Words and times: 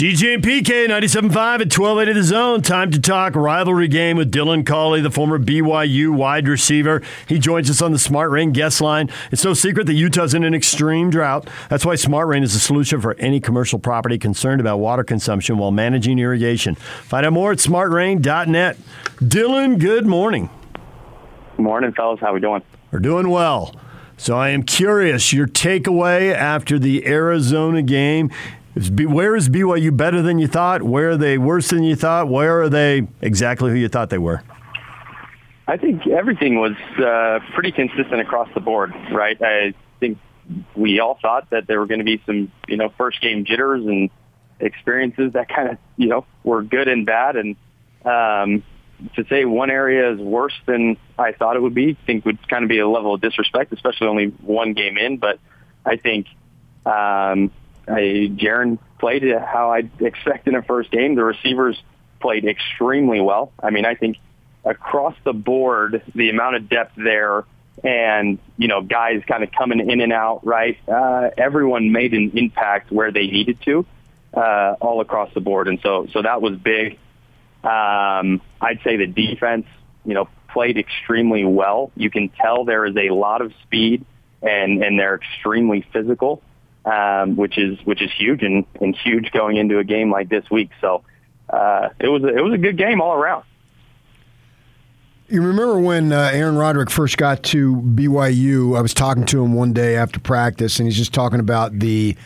DJ 0.00 0.32
and 0.32 0.42
PK, 0.42 0.86
97.5 0.86 1.28
at 1.28 1.78
1280 1.78 2.12
The 2.14 2.22
Zone. 2.22 2.62
Time 2.62 2.90
to 2.90 2.98
talk 2.98 3.34
rivalry 3.34 3.86
game 3.86 4.16
with 4.16 4.32
Dylan 4.32 4.64
Collie, 4.64 5.02
the 5.02 5.10
former 5.10 5.38
BYU 5.38 6.08
wide 6.08 6.48
receiver. 6.48 7.02
He 7.28 7.38
joins 7.38 7.68
us 7.68 7.82
on 7.82 7.92
the 7.92 7.98
Smart 7.98 8.30
Rain 8.30 8.52
guest 8.52 8.80
line. 8.80 9.10
It's 9.30 9.44
no 9.44 9.52
secret 9.52 9.86
that 9.88 9.92
Utah's 9.92 10.32
in 10.32 10.42
an 10.42 10.54
extreme 10.54 11.10
drought. 11.10 11.50
That's 11.68 11.84
why 11.84 11.96
Smart 11.96 12.28
Rain 12.28 12.42
is 12.42 12.54
a 12.54 12.60
solution 12.60 13.02
for 13.02 13.12
any 13.16 13.40
commercial 13.40 13.78
property 13.78 14.16
concerned 14.16 14.62
about 14.62 14.78
water 14.78 15.04
consumption 15.04 15.58
while 15.58 15.70
managing 15.70 16.18
irrigation. 16.18 16.76
Find 16.76 17.26
out 17.26 17.34
more 17.34 17.52
at 17.52 17.58
smartrain.net. 17.58 18.78
Dylan, 19.18 19.78
good 19.78 20.06
morning. 20.06 20.48
Good 21.58 21.62
Morning, 21.62 21.92
fellas. 21.92 22.20
How 22.20 22.28
are 22.28 22.32
we 22.32 22.40
doing? 22.40 22.62
We're 22.90 23.00
doing 23.00 23.28
well. 23.28 23.76
So 24.16 24.36
I 24.36 24.50
am 24.50 24.62
curious, 24.64 25.32
your 25.32 25.46
takeaway 25.46 26.34
after 26.34 26.78
the 26.78 27.06
Arizona 27.06 27.80
game 27.80 28.30
where 28.74 29.34
is 29.34 29.48
BYU 29.48 29.96
better 29.96 30.22
than 30.22 30.38
you 30.38 30.46
thought? 30.46 30.82
Where 30.82 31.10
are 31.10 31.16
they 31.16 31.38
worse 31.38 31.70
than 31.70 31.82
you 31.82 31.96
thought? 31.96 32.28
Where 32.28 32.62
are 32.62 32.68
they 32.68 33.08
exactly 33.20 33.70
who 33.70 33.76
you 33.76 33.88
thought 33.88 34.10
they 34.10 34.18
were? 34.18 34.42
I 35.66 35.76
think 35.76 36.06
everything 36.06 36.60
was 36.60 36.76
uh, 36.98 37.40
pretty 37.54 37.72
consistent 37.72 38.20
across 38.20 38.48
the 38.54 38.60
board, 38.60 38.92
right? 39.12 39.40
I 39.40 39.74
think 39.98 40.18
we 40.74 41.00
all 41.00 41.18
thought 41.20 41.50
that 41.50 41.66
there 41.66 41.78
were 41.78 41.86
going 41.86 42.00
to 42.00 42.04
be 42.04 42.22
some, 42.26 42.50
you 42.66 42.76
know, 42.76 42.92
first 42.96 43.20
game 43.20 43.44
jitters 43.44 43.84
and 43.84 44.10
experiences 44.58 45.32
that 45.34 45.48
kind 45.48 45.70
of, 45.70 45.78
you 45.96 46.08
know, 46.08 46.26
were 46.44 46.62
good 46.62 46.88
and 46.88 47.06
bad. 47.06 47.36
And 47.36 47.56
um, 48.04 48.64
to 49.14 49.24
say 49.28 49.44
one 49.44 49.70
area 49.70 50.12
is 50.12 50.18
worse 50.18 50.58
than 50.66 50.96
I 51.18 51.32
thought 51.32 51.56
it 51.56 51.62
would 51.62 51.74
be, 51.74 51.96
I 52.02 52.06
think 52.06 52.24
would 52.24 52.48
kind 52.48 52.64
of 52.64 52.68
be 52.68 52.78
a 52.78 52.88
level 52.88 53.14
of 53.14 53.20
disrespect, 53.20 53.72
especially 53.72 54.08
only 54.08 54.26
one 54.26 54.74
game 54.74 54.98
in. 54.98 55.18
But 55.18 55.38
I 55.84 55.96
think 55.96 56.26
um, 56.84 57.52
I, 57.88 58.30
Jaren 58.36 58.78
played 58.98 59.22
how 59.32 59.72
I'd 59.72 59.90
expect 60.00 60.46
in 60.48 60.54
a 60.54 60.62
first 60.62 60.90
game. 60.90 61.14
The 61.14 61.24
receivers 61.24 61.80
played 62.20 62.44
extremely 62.44 63.20
well. 63.20 63.52
I 63.62 63.70
mean, 63.70 63.84
I 63.84 63.94
think 63.94 64.18
across 64.64 65.14
the 65.24 65.32
board, 65.32 66.02
the 66.14 66.30
amount 66.30 66.56
of 66.56 66.68
depth 66.68 66.92
there 66.96 67.44
and, 67.82 68.38
you 68.58 68.68
know, 68.68 68.82
guys 68.82 69.22
kind 69.26 69.42
of 69.42 69.50
coming 69.52 69.90
in 69.90 70.00
and 70.00 70.12
out, 70.12 70.46
right? 70.46 70.76
Uh, 70.86 71.30
everyone 71.36 71.92
made 71.92 72.12
an 72.12 72.32
impact 72.36 72.92
where 72.92 73.10
they 73.10 73.26
needed 73.26 73.58
to, 73.64 73.86
uh, 74.34 74.74
all 74.80 75.00
across 75.00 75.32
the 75.32 75.40
board. 75.40 75.66
And 75.66 75.80
so, 75.82 76.06
so 76.12 76.22
that 76.22 76.42
was 76.42 76.56
big. 76.56 76.98
Um, 77.64 78.42
I'd 78.60 78.80
say 78.84 78.96
the 78.96 79.06
defense, 79.06 79.66
you 80.04 80.14
know, 80.14 80.28
played 80.48 80.76
extremely 80.76 81.44
well. 81.44 81.90
You 81.96 82.10
can 82.10 82.28
tell 82.28 82.64
there 82.64 82.84
is 82.84 82.96
a 82.96 83.10
lot 83.14 83.40
of 83.40 83.52
speed 83.62 84.04
and, 84.42 84.82
and 84.82 84.98
they're 84.98 85.16
extremely 85.16 85.86
physical 85.92 86.42
um, 86.84 87.36
which 87.36 87.58
is 87.58 87.78
which 87.84 88.02
is 88.02 88.10
huge 88.12 88.42
and, 88.42 88.64
and 88.80 88.96
huge 88.96 89.30
going 89.32 89.56
into 89.56 89.78
a 89.78 89.84
game 89.84 90.10
like 90.10 90.28
this 90.28 90.50
week. 90.50 90.70
So 90.80 91.02
uh, 91.48 91.90
it 91.98 92.08
was 92.08 92.22
a, 92.24 92.28
it 92.28 92.42
was 92.42 92.54
a 92.54 92.58
good 92.58 92.76
game 92.76 93.00
all 93.00 93.14
around. 93.14 93.44
You 95.28 95.42
remember 95.42 95.78
when 95.78 96.12
uh, 96.12 96.30
Aaron 96.32 96.56
Roderick 96.56 96.90
first 96.90 97.16
got 97.16 97.44
to 97.44 97.76
BYU? 97.76 98.76
I 98.76 98.80
was 98.80 98.92
talking 98.92 99.26
to 99.26 99.44
him 99.44 99.52
one 99.54 99.72
day 99.72 99.94
after 99.94 100.18
practice, 100.18 100.80
and 100.80 100.88
he's 100.88 100.96
just 100.96 101.14
talking 101.14 101.38
about 101.38 101.78
the 101.78 102.16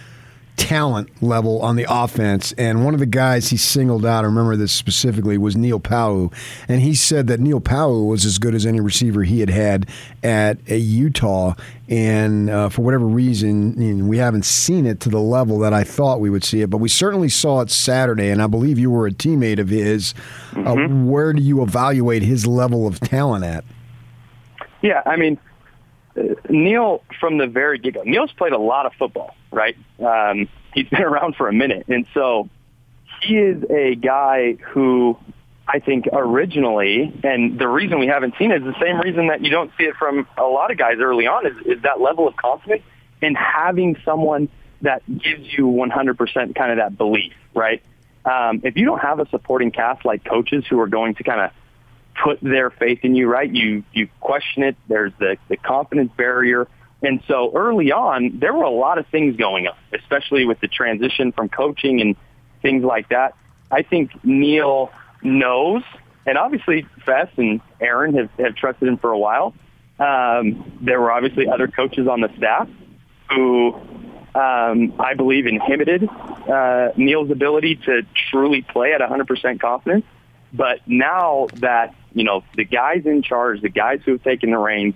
talent 0.56 1.10
level 1.22 1.60
on 1.62 1.77
the 1.77 1.86
offense. 1.88 2.52
And 2.52 2.84
one 2.84 2.94
of 2.94 3.00
the 3.00 3.06
guys 3.06 3.50
he 3.50 3.56
singled 3.56 4.06
out, 4.06 4.24
I 4.24 4.27
remember 4.27 4.56
this 4.56 4.72
specifically, 4.72 5.36
was 5.36 5.56
Neil 5.56 5.80
Pau'u. 5.80 6.33
And 6.69 6.80
he 6.80 6.94
said 6.94 7.27
that 7.27 7.41
Neil 7.41 7.60
Pau'u 7.60 8.08
was 8.08 8.24
as 8.24 8.38
good 8.38 8.55
as 8.55 8.64
any 8.64 8.80
receiver 8.80 9.25
he 9.25 9.41
had 9.41 9.50
had 9.50 9.88
at 10.22 10.58
a 10.69 10.77
Utah. 10.77 11.55
And 11.88 12.48
uh, 12.48 12.69
for 12.69 12.82
whatever 12.82 13.05
reason, 13.05 13.80
you 13.80 13.94
know, 13.94 14.05
we 14.05 14.19
haven't 14.19 14.44
seen 14.44 14.86
it 14.86 15.00
to 15.00 15.08
the 15.08 15.20
level 15.20 15.58
that 15.60 15.72
I 15.72 15.84
thought 15.84 16.20
we 16.20 16.30
would 16.30 16.44
see 16.44 16.62
it. 16.62 16.70
But 16.70 16.78
we 16.78 16.88
certainly 16.88 17.28
saw 17.28 17.60
it 17.60 17.70
Saturday. 17.70 18.30
And 18.30 18.41
I 18.41 18.47
believe 18.47 18.78
you 18.78 18.91
were 18.91 19.06
a 19.06 19.12
teammate 19.12 19.58
of 19.58 19.69
his. 19.69 20.14
Uh, 20.52 20.56
mm-hmm. 20.56 21.02
Uh, 21.02 21.10
where 21.10 21.32
do 21.32 21.42
you 21.42 21.62
evaluate 21.62 22.22
his 22.22 22.47
level 22.47 22.86
of 22.86 23.00
talent 23.00 23.44
at? 23.44 23.64
Yeah, 24.82 25.02
I 25.06 25.16
mean, 25.16 25.38
Neil, 26.48 27.02
from 27.20 27.38
the 27.38 27.47
very 27.47 27.78
get-go, 27.78 28.02
Neil's 28.04 28.32
played 28.32 28.52
a 28.52 28.58
lot 28.58 28.86
of 28.86 28.92
football, 28.98 29.34
right? 29.50 29.76
Um, 29.98 30.48
he's 30.72 30.88
been 30.88 31.02
around 31.04 31.36
for 31.36 31.48
a 31.48 31.52
minute. 31.52 31.86
And 31.88 32.06
so 32.14 32.48
he 33.22 33.36
is 33.36 33.64
a 33.70 33.94
guy 33.94 34.54
who 34.54 35.16
I 35.66 35.78
think 35.78 36.06
originally, 36.12 37.12
and 37.24 37.58
the 37.58 37.69
reason 37.69 37.98
we 37.98 38.06
haven't 38.06 38.34
seen 38.38 38.50
it 38.50 38.58
is 38.58 38.64
the 38.64 38.80
same 38.80 39.00
reason 39.00 39.28
that 39.28 39.41
you 39.41 39.50
don't 39.50 39.70
see 39.78 39.84
it 39.84 39.97
from 39.97 40.26
a 40.36 40.44
lot 40.44 40.70
of 40.70 40.78
guys 40.78 40.97
early 41.00 41.26
on 41.26 41.47
is, 41.47 41.56
is 41.64 41.82
that 41.82 42.00
level 42.00 42.28
of 42.28 42.36
confidence 42.36 42.82
and 43.22 43.36
having 43.36 43.97
someone 44.04 44.48
that 44.82 45.03
gives 45.06 45.50
you 45.56 45.66
100% 45.66 46.54
kind 46.54 46.70
of 46.70 46.76
that 46.76 46.98
belief, 46.98 47.32
right? 47.54 47.82
Um, 48.26 48.60
if 48.64 48.76
you 48.76 48.84
don't 48.84 49.00
have 49.00 49.20
a 49.20 49.28
supporting 49.30 49.70
cast 49.70 50.04
like 50.04 50.24
coaches 50.24 50.64
who 50.69 50.78
are 50.80 50.86
going 50.86 51.14
to 51.14 51.24
kind 51.24 51.41
of 51.41 51.50
put 52.22 52.41
their 52.41 52.70
faith 52.70 53.00
in 53.02 53.14
you, 53.14 53.28
right? 53.28 53.50
You 53.50 53.84
you 53.92 54.08
question 54.20 54.62
it. 54.62 54.76
There's 54.88 55.12
the 55.19 55.36
the 55.48 55.56
confidence 55.56 56.12
barrier. 56.16 56.69
And 57.02 57.22
so 57.28 57.52
early 57.54 57.92
on, 57.92 58.38
there 58.38 58.54
were 58.54 58.64
a 58.64 58.70
lot 58.70 58.97
of 58.97 59.06
things 59.08 59.36
going 59.36 59.66
on, 59.66 59.76
especially 59.92 60.47
with 60.47 60.60
the 60.60 60.69
transition 60.69 61.32
from 61.32 61.50
coaching 61.50 62.00
and 62.00 62.16
things 62.62 62.82
like 62.82 63.10
that. 63.10 63.36
I 63.70 63.82
think 63.82 64.12
Neil 64.24 64.91
knows, 65.22 65.82
and 66.24 66.38
obviously 66.38 66.86
Fess 67.04 67.28
and 67.36 67.60
Aaron 67.78 68.14
have, 68.14 68.30
have 68.38 68.54
trusted 68.54 68.88
him 68.88 68.97
for 68.97 69.10
a 69.10 69.19
while. 69.19 69.54
Um, 69.98 70.78
there 70.80 71.00
were 71.00 71.12
obviously 71.12 71.47
other 71.47 71.69
coaches 71.69 72.08
on 72.08 72.22
the 72.22 72.30
staff 72.38 72.69
who 73.30 73.74
um, 74.34 74.94
I 74.98 75.14
believe 75.14 75.47
inhibited 75.47 76.08
uh, 76.08 76.88
Neil's 76.97 77.30
ability 77.30 77.76
to 77.86 78.03
truly 78.30 78.62
play 78.62 78.92
at 78.92 79.00
100% 79.00 79.60
confidence. 79.60 80.04
But 80.53 80.80
now 80.86 81.48
that 81.54 81.94
you 82.14 82.25
know, 82.25 82.44
the 82.56 82.64
guys 82.64 83.02
in 83.04 83.22
charge, 83.22 83.60
the 83.60 83.69
guys 83.69 84.00
who 84.04 84.12
have 84.12 84.22
taken 84.22 84.52
the 84.52 84.58
reins, 84.58 84.94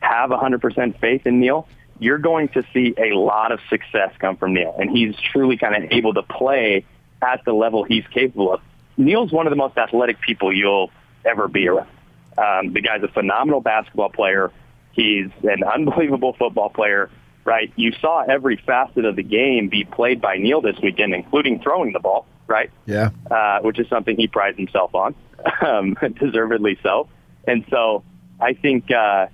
have 0.00 0.30
100% 0.30 1.00
faith 1.00 1.26
in 1.26 1.40
Neil, 1.40 1.68
you're 1.98 2.18
going 2.18 2.48
to 2.48 2.64
see 2.72 2.94
a 2.96 3.14
lot 3.16 3.52
of 3.52 3.60
success 3.68 4.12
come 4.18 4.36
from 4.36 4.54
Neil. 4.54 4.74
And 4.78 4.90
he's 4.90 5.14
truly 5.32 5.56
kind 5.56 5.84
of 5.84 5.92
able 5.92 6.14
to 6.14 6.22
play 6.22 6.84
at 7.20 7.44
the 7.44 7.52
level 7.52 7.84
he's 7.84 8.04
capable 8.12 8.52
of. 8.52 8.60
Neil's 8.96 9.32
one 9.32 9.46
of 9.46 9.50
the 9.50 9.56
most 9.56 9.76
athletic 9.76 10.20
people 10.20 10.52
you'll 10.52 10.90
ever 11.24 11.48
be 11.48 11.68
around. 11.68 11.88
Um, 12.36 12.72
the 12.72 12.80
guy's 12.80 13.02
a 13.02 13.08
phenomenal 13.08 13.60
basketball 13.60 14.08
player. 14.08 14.50
He's 14.92 15.30
an 15.42 15.62
unbelievable 15.74 16.34
football 16.38 16.70
player, 16.70 17.10
right? 17.44 17.72
You 17.76 17.92
saw 18.00 18.22
every 18.22 18.56
facet 18.56 19.04
of 19.04 19.16
the 19.16 19.22
game 19.22 19.68
be 19.68 19.84
played 19.84 20.20
by 20.20 20.36
Neil 20.38 20.60
this 20.60 20.76
weekend, 20.82 21.14
including 21.14 21.60
throwing 21.60 21.92
the 21.92 22.00
ball, 22.00 22.26
right? 22.46 22.70
Yeah. 22.86 23.10
Uh, 23.30 23.60
which 23.60 23.78
is 23.78 23.88
something 23.88 24.16
he 24.16 24.26
prides 24.26 24.58
himself 24.58 24.94
on 24.94 25.14
um, 25.66 25.96
deservedly 26.18 26.78
so. 26.82 27.08
And 27.46 27.64
so 27.70 28.04
I 28.40 28.54
think 28.54 28.90
uh, 28.90 29.26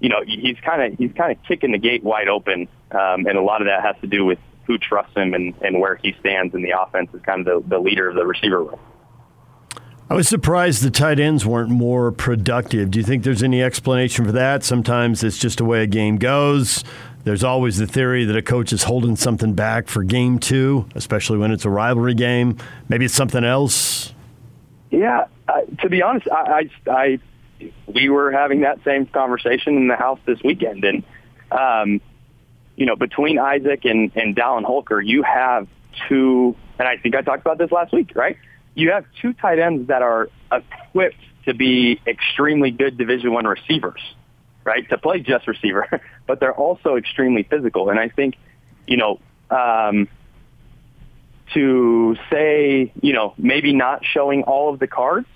you 0.00 0.08
know 0.08 0.22
he's 0.26 0.56
kind 0.64 0.92
of 0.92 0.98
he's 0.98 1.12
kind 1.12 1.32
of 1.32 1.42
kicking 1.44 1.72
the 1.72 1.78
gate 1.78 2.02
wide 2.02 2.28
open, 2.28 2.68
um, 2.90 3.26
and 3.26 3.36
a 3.36 3.42
lot 3.42 3.60
of 3.60 3.66
that 3.66 3.82
has 3.82 3.96
to 4.02 4.06
do 4.06 4.24
with 4.24 4.38
who 4.68 4.78
trusts 4.78 5.16
him 5.16 5.34
and, 5.34 5.54
and 5.62 5.80
where 5.80 5.96
he 5.96 6.14
stands 6.20 6.54
in 6.54 6.62
the 6.62 6.78
offense 6.78 7.08
as 7.14 7.22
kind 7.22 7.46
of 7.48 7.64
the, 7.64 7.76
the 7.76 7.78
leader 7.78 8.08
of 8.08 8.14
the 8.14 8.26
receiver 8.26 8.62
room. 8.62 8.78
I 10.10 10.14
was 10.14 10.28
surprised 10.28 10.82
the 10.82 10.90
tight 10.90 11.18
ends 11.18 11.44
weren't 11.44 11.70
more 11.70 12.12
productive. 12.12 12.90
Do 12.90 12.98
you 12.98 13.04
think 13.04 13.24
there's 13.24 13.42
any 13.42 13.62
explanation 13.62 14.24
for 14.24 14.32
that? 14.32 14.64
Sometimes 14.64 15.24
it's 15.24 15.38
just 15.38 15.58
the 15.58 15.64
way 15.64 15.82
a 15.82 15.86
game 15.86 16.16
goes. 16.16 16.84
There's 17.24 17.44
always 17.44 17.78
the 17.78 17.86
theory 17.86 18.24
that 18.24 18.36
a 18.36 18.42
coach 18.42 18.72
is 18.72 18.84
holding 18.84 19.16
something 19.16 19.54
back 19.54 19.88
for 19.88 20.02
game 20.02 20.38
two, 20.38 20.86
especially 20.94 21.38
when 21.38 21.50
it's 21.50 21.64
a 21.64 21.70
rivalry 21.70 22.14
game. 22.14 22.56
Maybe 22.88 23.04
it's 23.04 23.14
something 23.14 23.44
else. 23.44 24.14
Yeah, 24.90 25.26
uh, 25.46 25.62
to 25.80 25.88
be 25.88 26.02
honest, 26.02 26.28
I, 26.30 26.70
I, 26.86 26.90
I, 26.90 27.20
we 27.86 28.08
were 28.08 28.32
having 28.32 28.62
that 28.62 28.82
same 28.84 29.06
conversation 29.06 29.76
in 29.76 29.88
the 29.88 29.96
house 29.96 30.18
this 30.24 30.38
weekend, 30.42 30.84
and 30.84 31.04
um, 31.50 32.00
you 32.76 32.86
know, 32.86 32.96
between 32.96 33.38
Isaac 33.38 33.84
and 33.84 34.12
and 34.16 34.34
Dallin 34.34 34.64
Holker, 34.64 35.00
you 35.00 35.22
have 35.22 35.68
two, 36.08 36.56
and 36.78 36.88
I 36.88 36.96
think 36.96 37.14
I 37.14 37.22
talked 37.22 37.42
about 37.42 37.58
this 37.58 37.70
last 37.70 37.92
week, 37.92 38.12
right? 38.14 38.36
You 38.74 38.92
have 38.92 39.04
two 39.20 39.32
tight 39.34 39.58
ends 39.58 39.88
that 39.88 40.02
are 40.02 40.28
equipped 40.50 41.16
to 41.44 41.54
be 41.54 42.00
extremely 42.06 42.70
good 42.70 42.96
Division 42.96 43.32
One 43.32 43.46
receivers, 43.46 44.00
right? 44.64 44.88
To 44.88 44.96
play 44.96 45.20
just 45.20 45.48
receiver, 45.48 46.00
but 46.26 46.40
they're 46.40 46.54
also 46.54 46.96
extremely 46.96 47.42
physical, 47.42 47.90
and 47.90 47.98
I 47.98 48.08
think, 48.08 48.36
you 48.86 48.96
know. 48.96 49.20
Um, 49.50 50.08
to 51.54 52.16
say, 52.30 52.92
you 53.00 53.12
know, 53.12 53.34
maybe 53.38 53.72
not 53.72 54.04
showing 54.04 54.42
all 54.44 54.72
of 54.72 54.78
the 54.78 54.86
cards 54.86 55.28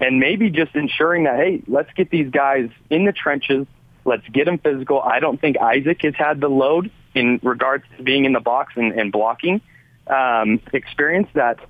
and 0.00 0.18
maybe 0.18 0.50
just 0.50 0.74
ensuring 0.74 1.24
that, 1.24 1.36
hey, 1.36 1.62
let's 1.66 1.92
get 1.94 2.10
these 2.10 2.30
guys 2.30 2.70
in 2.88 3.04
the 3.04 3.12
trenches. 3.12 3.66
Let's 4.04 4.26
get 4.28 4.46
them 4.46 4.58
physical. 4.58 5.00
I 5.00 5.20
don't 5.20 5.40
think 5.40 5.58
Isaac 5.58 6.02
has 6.02 6.14
had 6.14 6.40
the 6.40 6.48
load 6.48 6.90
in 7.14 7.40
regards 7.42 7.84
to 7.96 8.02
being 8.02 8.24
in 8.24 8.32
the 8.32 8.40
box 8.40 8.74
and, 8.76 8.92
and 8.92 9.12
blocking 9.12 9.60
um, 10.06 10.60
experience 10.72 11.28
that, 11.34 11.60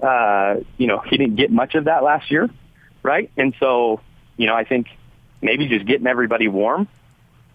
uh, 0.00 0.56
you 0.76 0.86
know, 0.86 1.00
he 1.00 1.16
didn't 1.16 1.36
get 1.36 1.50
much 1.50 1.74
of 1.74 1.84
that 1.84 2.02
last 2.02 2.30
year, 2.30 2.48
right? 3.02 3.30
And 3.36 3.54
so, 3.58 4.00
you 4.36 4.46
know, 4.46 4.54
I 4.54 4.64
think 4.64 4.86
maybe 5.42 5.66
just 5.68 5.86
getting 5.86 6.06
everybody 6.06 6.48
warm 6.48 6.88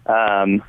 um, 0.06 0.62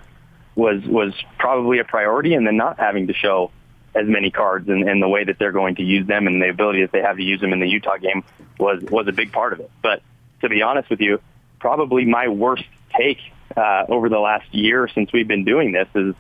was 0.55 0.83
was 0.85 1.13
probably 1.37 1.79
a 1.79 1.83
priority, 1.83 2.35
and 2.35 2.45
then 2.45 2.57
not 2.57 2.79
having 2.79 3.07
to 3.07 3.13
show 3.13 3.51
as 3.95 4.07
many 4.07 4.31
cards 4.31 4.67
and, 4.69 4.87
and 4.87 5.01
the 5.01 5.07
way 5.07 5.23
that 5.23 5.37
they're 5.37 5.51
going 5.51 5.75
to 5.75 5.83
use 5.83 6.07
them 6.07 6.27
and 6.27 6.41
the 6.41 6.49
ability 6.49 6.81
that 6.81 6.91
they 6.91 7.01
have 7.01 7.17
to 7.17 7.23
use 7.23 7.39
them 7.41 7.53
in 7.53 7.59
the 7.59 7.67
Utah 7.67 7.97
game 7.97 8.23
was 8.59 8.81
was 8.83 9.07
a 9.07 9.11
big 9.11 9.31
part 9.31 9.53
of 9.53 9.59
it. 9.59 9.71
But 9.81 10.01
to 10.41 10.49
be 10.49 10.61
honest 10.61 10.89
with 10.89 10.99
you, 10.99 11.19
probably 11.59 12.05
my 12.05 12.27
worst 12.27 12.65
take 12.97 13.19
uh, 13.55 13.85
over 13.87 14.09
the 14.09 14.19
last 14.19 14.53
year 14.53 14.87
since 14.93 15.11
we've 15.13 15.27
been 15.27 15.45
doing 15.45 15.71
this 15.71 15.87
is, 15.95 16.15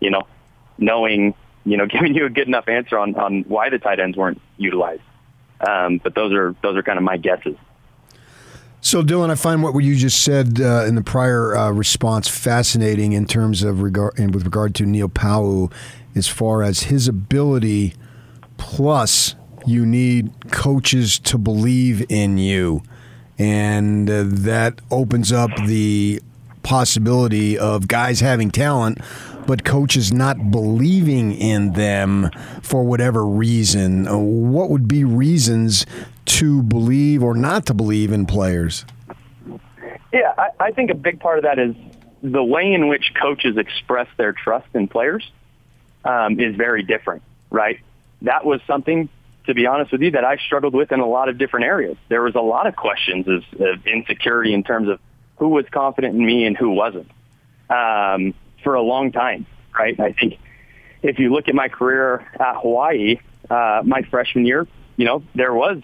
you 0.00 0.10
know, 0.10 0.22
knowing, 0.78 1.34
you 1.64 1.76
know, 1.76 1.86
giving 1.94 2.14
you 2.14 2.26
a 2.26 2.30
good 2.30 2.48
enough 2.48 2.68
answer 2.68 2.98
on, 2.98 3.14
on 3.14 3.42
why 3.42 3.70
the 3.70 3.78
tight 3.78 4.00
ends 4.00 4.16
weren't 4.16 4.40
utilized. 4.56 5.02
Um, 5.66 5.98
but 6.02 6.14
those 6.14 6.32
are 6.32 6.54
those 6.62 6.76
are 6.76 6.82
kind 6.82 6.98
of 6.98 7.04
my 7.04 7.16
guesses. 7.16 7.56
So, 8.80 9.02
Dylan, 9.02 9.30
I 9.30 9.34
find 9.34 9.62
what 9.62 9.72
you 9.82 9.96
just 9.96 10.22
said 10.22 10.60
uh, 10.60 10.84
in 10.84 10.94
the 10.94 11.02
prior 11.02 11.56
uh, 11.56 11.70
response 11.70 12.28
fascinating 12.28 13.14
in 13.14 13.24
terms 13.24 13.62
of 13.62 13.80
regard 13.80 14.18
and 14.18 14.34
with 14.34 14.44
regard 14.44 14.74
to 14.74 14.84
Neil 14.84 15.08
Pau'u, 15.08 15.72
as 16.14 16.28
far 16.28 16.62
as 16.62 16.84
his 16.84 17.08
ability. 17.08 17.94
Plus, 18.56 19.34
you 19.66 19.86
need 19.86 20.30
coaches 20.50 21.18
to 21.18 21.38
believe 21.38 22.04
in 22.10 22.38
you, 22.38 22.82
and 23.38 24.08
uh, 24.10 24.24
that 24.26 24.80
opens 24.90 25.32
up 25.32 25.50
the 25.66 26.20
possibility 26.62 27.58
of 27.58 27.88
guys 27.88 28.20
having 28.20 28.50
talent, 28.50 28.98
but 29.46 29.64
coaches 29.64 30.12
not 30.12 30.50
believing 30.50 31.32
in 31.32 31.72
them 31.74 32.30
for 32.62 32.84
whatever 32.84 33.26
reason. 33.26 34.08
Uh, 34.08 34.16
what 34.16 34.70
would 34.70 34.88
be 34.88 35.04
reasons 35.04 35.86
to 36.24 36.62
believe 36.62 37.22
or 37.22 37.34
not 37.34 37.66
to 37.66 37.74
believe 37.74 38.12
in 38.12 38.26
players? 38.26 38.84
Yeah, 40.12 40.32
I, 40.38 40.48
I 40.60 40.70
think 40.70 40.90
a 40.90 40.94
big 40.94 41.20
part 41.20 41.38
of 41.38 41.44
that 41.44 41.58
is 41.58 41.74
the 42.22 42.42
way 42.42 42.72
in 42.72 42.88
which 42.88 43.12
coaches 43.20 43.56
express 43.56 44.08
their 44.16 44.32
trust 44.32 44.68
in 44.74 44.88
players 44.88 45.30
um, 46.04 46.38
is 46.40 46.54
very 46.56 46.82
different, 46.82 47.22
right? 47.50 47.80
That 48.22 48.44
was 48.44 48.60
something, 48.66 49.08
to 49.46 49.54
be 49.54 49.66
honest 49.66 49.92
with 49.92 50.02
you, 50.02 50.12
that 50.12 50.24
I 50.24 50.36
struggled 50.36 50.74
with 50.74 50.92
in 50.92 51.00
a 51.00 51.06
lot 51.06 51.28
of 51.28 51.38
different 51.38 51.66
areas. 51.66 51.96
There 52.08 52.22
was 52.22 52.34
a 52.34 52.40
lot 52.40 52.66
of 52.66 52.76
questions 52.76 53.26
of, 53.28 53.60
of 53.60 53.86
insecurity 53.86 54.54
in 54.54 54.62
terms 54.62 54.88
of 54.88 55.00
who 55.36 55.48
was 55.48 55.66
confident 55.70 56.14
in 56.14 56.24
me 56.24 56.44
and 56.44 56.56
who 56.56 56.70
wasn't 56.70 57.10
um, 57.68 58.34
for 58.62 58.74
a 58.74 58.82
long 58.82 59.12
time, 59.12 59.46
right? 59.78 59.98
I 59.98 60.12
think 60.12 60.38
if 61.02 61.18
you 61.18 61.32
look 61.32 61.48
at 61.48 61.54
my 61.54 61.68
career 61.68 62.26
at 62.38 62.56
Hawaii, 62.56 63.18
uh, 63.50 63.82
my 63.84 64.02
freshman 64.02 64.46
year, 64.46 64.66
you 64.96 65.04
know, 65.04 65.22
there 65.34 65.52
was 65.52 65.82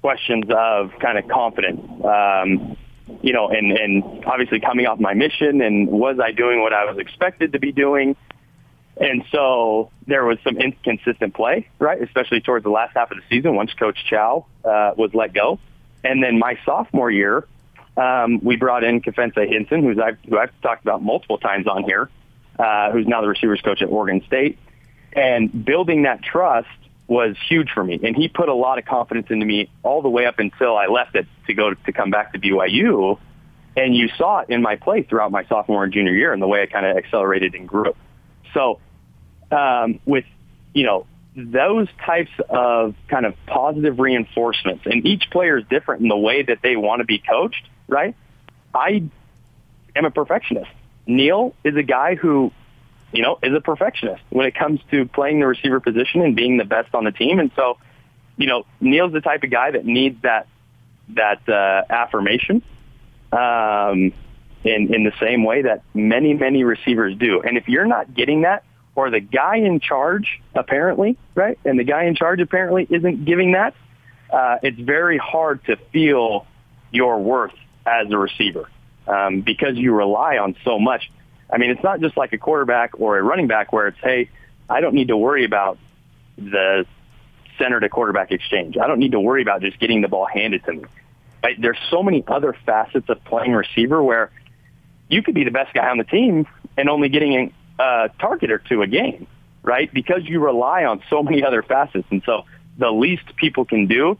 questions 0.00 0.44
of 0.50 0.92
kind 1.00 1.18
of 1.18 1.28
confidence, 1.28 1.80
um, 2.04 2.76
you 3.22 3.32
know, 3.32 3.48
and, 3.48 3.72
and 3.72 4.24
obviously 4.26 4.60
coming 4.60 4.86
off 4.86 5.00
my 5.00 5.14
mission 5.14 5.62
and 5.62 5.88
was 5.88 6.20
I 6.20 6.32
doing 6.32 6.60
what 6.60 6.72
I 6.72 6.84
was 6.84 6.98
expected 6.98 7.52
to 7.52 7.58
be 7.58 7.72
doing? 7.72 8.16
And 9.00 9.24
so 9.30 9.90
there 10.06 10.24
was 10.24 10.38
some 10.42 10.56
inconsistent 10.56 11.34
play, 11.34 11.68
right? 11.78 12.02
Especially 12.02 12.40
towards 12.40 12.64
the 12.64 12.70
last 12.70 12.96
half 12.96 13.10
of 13.10 13.16
the 13.16 13.22
season 13.28 13.54
once 13.54 13.72
Coach 13.74 13.98
Chow 14.10 14.46
uh, 14.64 14.92
was 14.96 15.14
let 15.14 15.32
go. 15.32 15.60
And 16.02 16.22
then 16.22 16.38
my 16.38 16.58
sophomore 16.64 17.10
year, 17.10 17.46
um, 17.96 18.40
we 18.42 18.56
brought 18.56 18.84
in 18.84 19.00
Kefense 19.00 19.34
Hynson, 19.34 19.82
who's 19.82 19.98
I've, 19.98 20.18
who 20.28 20.38
I've 20.38 20.50
talked 20.62 20.82
about 20.82 21.02
multiple 21.02 21.38
times 21.38 21.66
on 21.66 21.84
here, 21.84 22.10
uh, 22.58 22.90
who's 22.90 23.06
now 23.06 23.20
the 23.20 23.28
receivers 23.28 23.60
coach 23.60 23.82
at 23.82 23.88
Oregon 23.88 24.22
State. 24.26 24.58
And 25.12 25.64
building 25.64 26.02
that 26.02 26.22
trust 26.22 26.68
was 27.06 27.36
huge 27.48 27.70
for 27.70 27.82
me. 27.82 27.98
And 28.02 28.16
he 28.16 28.28
put 28.28 28.48
a 28.48 28.54
lot 28.54 28.78
of 28.78 28.84
confidence 28.84 29.28
into 29.30 29.46
me 29.46 29.70
all 29.82 30.02
the 30.02 30.10
way 30.10 30.26
up 30.26 30.38
until 30.38 30.76
I 30.76 30.86
left 30.86 31.14
it 31.14 31.26
to 31.46 31.54
go 31.54 31.72
to 31.72 31.92
come 31.92 32.10
back 32.10 32.32
to 32.32 32.38
BYU. 32.38 33.18
And 33.76 33.94
you 33.94 34.08
saw 34.18 34.40
it 34.40 34.50
in 34.50 34.60
my 34.60 34.76
play 34.76 35.02
throughout 35.02 35.30
my 35.30 35.44
sophomore 35.44 35.84
and 35.84 35.92
junior 35.92 36.12
year 36.12 36.32
and 36.32 36.42
the 36.42 36.48
way 36.48 36.62
I 36.62 36.66
kind 36.66 36.84
of 36.84 36.96
accelerated 36.96 37.54
and 37.54 37.66
grew. 37.66 37.94
So 38.52 38.80
um, 39.50 40.00
with, 40.04 40.24
you 40.74 40.84
know, 40.84 41.06
those 41.36 41.88
types 42.04 42.32
of 42.48 42.94
kind 43.08 43.26
of 43.26 43.34
positive 43.46 43.98
reinforcements, 43.98 44.86
and 44.86 45.06
each 45.06 45.30
player 45.30 45.58
is 45.58 45.64
different 45.68 46.02
in 46.02 46.08
the 46.08 46.16
way 46.16 46.42
that 46.42 46.58
they 46.62 46.76
want 46.76 47.00
to 47.00 47.04
be 47.04 47.18
coached, 47.18 47.64
right? 47.86 48.16
I 48.74 49.08
am 49.94 50.04
a 50.04 50.10
perfectionist. 50.10 50.70
Neil 51.06 51.54
is 51.64 51.76
a 51.76 51.82
guy 51.82 52.16
who 52.16 52.52
you 53.12 53.22
know, 53.22 53.38
is 53.42 53.54
a 53.54 53.60
perfectionist 53.60 54.22
when 54.30 54.46
it 54.46 54.54
comes 54.54 54.80
to 54.90 55.06
playing 55.06 55.40
the 55.40 55.46
receiver 55.46 55.80
position 55.80 56.20
and 56.20 56.36
being 56.36 56.58
the 56.58 56.64
best 56.64 56.94
on 56.94 57.04
the 57.04 57.12
team. 57.12 57.38
And 57.38 57.50
so, 57.56 57.78
you 58.36 58.46
know, 58.46 58.66
Neil's 58.80 59.12
the 59.12 59.20
type 59.20 59.42
of 59.42 59.50
guy 59.50 59.70
that 59.70 59.84
needs 59.84 60.20
that 60.22 60.46
that 61.10 61.48
uh, 61.48 61.84
affirmation 61.90 62.62
um, 63.32 64.12
in 64.62 64.94
in 64.94 65.04
the 65.04 65.12
same 65.20 65.44
way 65.44 65.62
that 65.62 65.82
many 65.94 66.34
many 66.34 66.64
receivers 66.64 67.16
do. 67.16 67.40
And 67.40 67.56
if 67.56 67.68
you're 67.68 67.86
not 67.86 68.12
getting 68.12 68.42
that, 68.42 68.62
or 68.98 69.10
the 69.10 69.20
guy 69.20 69.56
in 69.56 69.80
charge 69.80 70.40
apparently, 70.54 71.16
right, 71.34 71.58
and 71.64 71.78
the 71.78 71.84
guy 71.84 72.04
in 72.04 72.14
charge 72.14 72.40
apparently 72.40 72.86
isn't 72.90 73.24
giving 73.24 73.52
that, 73.52 73.74
uh, 74.30 74.56
it's 74.62 74.78
very 74.78 75.18
hard 75.18 75.64
to 75.64 75.76
feel 75.92 76.46
your 76.90 77.18
worth 77.20 77.54
as 77.86 78.10
a 78.10 78.18
receiver 78.18 78.68
um, 79.06 79.40
because 79.40 79.76
you 79.76 79.94
rely 79.94 80.38
on 80.38 80.56
so 80.64 80.78
much 80.78 81.10
I 81.50 81.58
mean, 81.58 81.70
it's 81.70 81.82
not 81.82 82.00
just 82.00 82.16
like 82.16 82.32
a 82.32 82.38
quarterback 82.38 83.00
or 83.00 83.18
a 83.18 83.22
running 83.22 83.46
back 83.46 83.72
where 83.72 83.88
it's, 83.88 83.98
hey, 84.02 84.28
I 84.68 84.80
don't 84.80 84.94
need 84.94 85.08
to 85.08 85.16
worry 85.16 85.44
about 85.44 85.78
the 86.36 86.84
center 87.56 87.80
to 87.80 87.88
quarterback 87.88 88.30
exchange. 88.30 88.76
I 88.76 88.86
don't 88.86 88.98
need 88.98 89.12
to 89.12 89.20
worry 89.20 89.42
about 89.42 89.62
just 89.62 89.78
getting 89.78 90.02
the 90.02 90.08
ball 90.08 90.26
handed 90.26 90.64
to 90.64 90.72
me. 90.72 90.84
Right? 91.42 91.60
There's 91.60 91.78
so 91.90 92.02
many 92.02 92.22
other 92.26 92.54
facets 92.66 93.08
of 93.08 93.24
playing 93.24 93.52
receiver 93.52 94.02
where 94.02 94.30
you 95.08 95.22
could 95.22 95.34
be 95.34 95.44
the 95.44 95.50
best 95.50 95.72
guy 95.72 95.88
on 95.88 95.96
the 95.96 96.04
team 96.04 96.46
and 96.76 96.88
only 96.88 97.08
getting 97.08 97.52
a 97.78 98.10
target 98.18 98.50
or 98.50 98.58
two 98.58 98.82
a 98.82 98.86
game, 98.86 99.26
right? 99.62 99.92
Because 99.92 100.22
you 100.24 100.40
rely 100.40 100.84
on 100.84 101.02
so 101.10 101.22
many 101.22 101.44
other 101.44 101.62
facets. 101.62 102.06
And 102.10 102.22
so 102.24 102.44
the 102.76 102.90
least 102.90 103.36
people 103.36 103.64
can 103.64 103.86
do, 103.86 104.18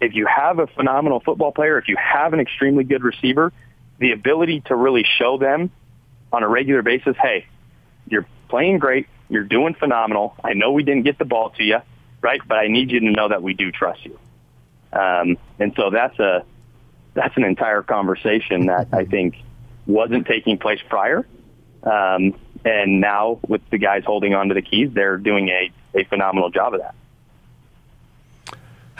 if 0.00 0.14
you 0.14 0.26
have 0.26 0.58
a 0.58 0.66
phenomenal 0.66 1.20
football 1.20 1.52
player, 1.52 1.78
if 1.78 1.88
you 1.88 1.96
have 1.96 2.32
an 2.32 2.40
extremely 2.40 2.84
good 2.84 3.02
receiver, 3.02 3.52
the 3.98 4.12
ability 4.12 4.62
to 4.66 4.74
really 4.74 5.04
show 5.18 5.36
them 5.36 5.70
on 6.32 6.42
a 6.42 6.48
regular 6.48 6.82
basis, 6.82 7.16
hey, 7.20 7.46
you're 8.08 8.26
playing 8.48 8.78
great. 8.78 9.06
You're 9.28 9.44
doing 9.44 9.74
phenomenal. 9.74 10.34
I 10.42 10.54
know 10.54 10.72
we 10.72 10.82
didn't 10.82 11.02
get 11.04 11.18
the 11.18 11.24
ball 11.24 11.50
to 11.50 11.62
you, 11.62 11.78
right? 12.20 12.40
But 12.46 12.58
I 12.58 12.68
need 12.68 12.90
you 12.90 13.00
to 13.00 13.10
know 13.10 13.28
that 13.28 13.42
we 13.42 13.54
do 13.54 13.70
trust 13.70 14.04
you. 14.04 14.18
Um, 14.92 15.36
and 15.58 15.72
so 15.76 15.90
that's 15.90 16.18
a 16.18 16.44
that's 17.14 17.36
an 17.36 17.44
entire 17.44 17.82
conversation 17.82 18.66
that 18.66 18.88
I 18.92 19.04
think 19.04 19.36
wasn't 19.86 20.26
taking 20.26 20.58
place 20.58 20.80
prior. 20.88 21.26
Um, 21.82 22.34
and 22.64 23.00
now 23.00 23.40
with 23.48 23.62
the 23.70 23.78
guys 23.78 24.04
holding 24.04 24.34
on 24.34 24.48
to 24.48 24.54
the 24.54 24.62
keys, 24.62 24.90
they're 24.92 25.16
doing 25.16 25.48
a, 25.48 25.70
a 25.94 26.04
phenomenal 26.04 26.50
job 26.50 26.74
of 26.74 26.80
that. 26.80 26.94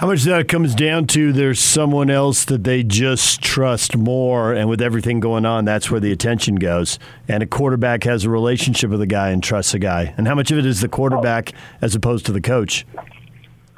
How 0.00 0.06
much 0.06 0.20
of 0.20 0.28
that 0.28 0.48
comes 0.48 0.74
down 0.74 1.08
to 1.08 1.30
there's 1.30 1.60
someone 1.60 2.08
else 2.08 2.46
that 2.46 2.64
they 2.64 2.82
just 2.82 3.42
trust 3.42 3.98
more, 3.98 4.54
and 4.54 4.66
with 4.66 4.80
everything 4.80 5.20
going 5.20 5.44
on, 5.44 5.66
that's 5.66 5.90
where 5.90 6.00
the 6.00 6.10
attention 6.10 6.54
goes. 6.54 6.98
And 7.28 7.42
a 7.42 7.46
quarterback 7.46 8.04
has 8.04 8.24
a 8.24 8.30
relationship 8.30 8.88
with 8.88 9.02
a 9.02 9.06
guy 9.06 9.28
and 9.28 9.42
trusts 9.42 9.74
a 9.74 9.78
guy. 9.78 10.14
And 10.16 10.26
how 10.26 10.34
much 10.34 10.50
of 10.50 10.56
it 10.56 10.64
is 10.64 10.80
the 10.80 10.88
quarterback 10.88 11.52
as 11.82 11.94
opposed 11.94 12.24
to 12.26 12.32
the 12.32 12.40
coach? 12.40 12.86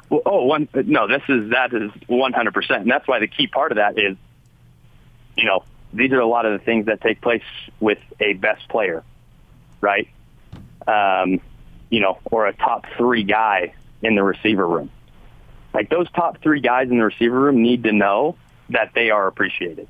Well, 0.09 0.21
oh, 0.25 0.45
one 0.45 0.69
no, 0.73 1.09
this 1.09 1.23
is 1.27 1.49
that 1.49 1.73
is 1.73 1.91
100, 2.07 2.53
percent 2.53 2.83
and 2.83 2.89
that's 2.89 3.05
why 3.05 3.19
the 3.19 3.27
key 3.27 3.47
part 3.47 3.73
of 3.73 3.75
that 3.75 3.99
is, 3.99 4.15
you 5.35 5.43
know, 5.43 5.65
these 5.93 6.11
are 6.11 6.19
a 6.19 6.27
lot 6.27 6.45
of 6.45 6.59
the 6.59 6.65
things 6.65 6.87
that 6.87 7.01
take 7.01 7.21
place 7.21 7.43
with 7.79 7.99
a 8.19 8.33
best 8.33 8.67
player, 8.69 9.03
right? 9.81 10.07
Um, 10.87 11.39
you 11.89 11.99
know, 11.99 12.19
or 12.25 12.47
a 12.47 12.53
top 12.53 12.85
three 12.97 13.23
guy 13.23 13.73
in 14.01 14.15
the 14.15 14.23
receiver 14.23 14.67
room 14.67 14.89
like 15.73 15.89
those 15.89 16.09
top 16.11 16.41
three 16.41 16.61
guys 16.61 16.89
in 16.89 16.97
the 16.97 17.05
receiver 17.05 17.39
room 17.39 17.61
need 17.61 17.83
to 17.83 17.91
know 17.91 18.35
that 18.69 18.91
they 18.93 19.09
are 19.09 19.27
appreciated. 19.27 19.87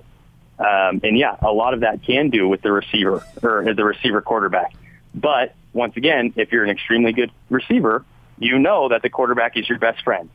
Um, 0.58 1.02
and 1.04 1.18
yeah, 1.18 1.36
a 1.42 1.52
lot 1.52 1.74
of 1.74 1.82
that 1.82 2.04
can 2.04 2.30
do 2.30 2.48
with 2.48 2.62
the 2.62 2.72
receiver 2.72 3.26
or 3.42 3.74
the 3.74 3.84
receiver 3.84 4.22
quarterback. 4.22 4.74
But 5.14 5.54
once 5.74 5.98
again, 5.98 6.34
if 6.38 6.52
you're 6.52 6.64
an 6.64 6.70
extremely 6.70 7.12
good 7.12 7.32
receiver, 7.50 8.06
you 8.38 8.60
know 8.60 8.90
that 8.90 9.02
the 9.02 9.10
quarterback 9.10 9.58
is 9.58 9.68
your 9.68 9.80
best 9.80 10.04
friend. 10.04 10.30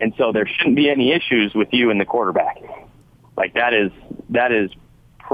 And 0.00 0.14
so 0.16 0.32
there 0.32 0.46
shouldn't 0.46 0.76
be 0.76 0.88
any 0.90 1.12
issues 1.12 1.54
with 1.54 1.72
you 1.72 1.90
and 1.90 2.00
the 2.00 2.04
quarterback. 2.04 2.58
Like 3.36 3.54
that 3.54 3.74
is, 3.74 3.92
that 4.30 4.52
is 4.52 4.70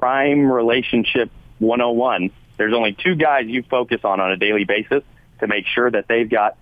prime 0.03 0.51
relationship 0.51 1.31
101. 1.61 2.33
There's 2.57 2.75
only 2.75 2.93
two 2.93 3.15
guys 3.15 3.47
you 3.47 3.63
focus 3.63 4.01
on 4.03 4.19
on 4.19 4.33
a 4.33 4.37
daily 4.37 4.65
basis 4.65 5.05
to 5.39 5.47
make 5.47 5.65
sure 5.65 5.89
that 5.89 6.09
they've 6.09 6.29
got 6.29 6.59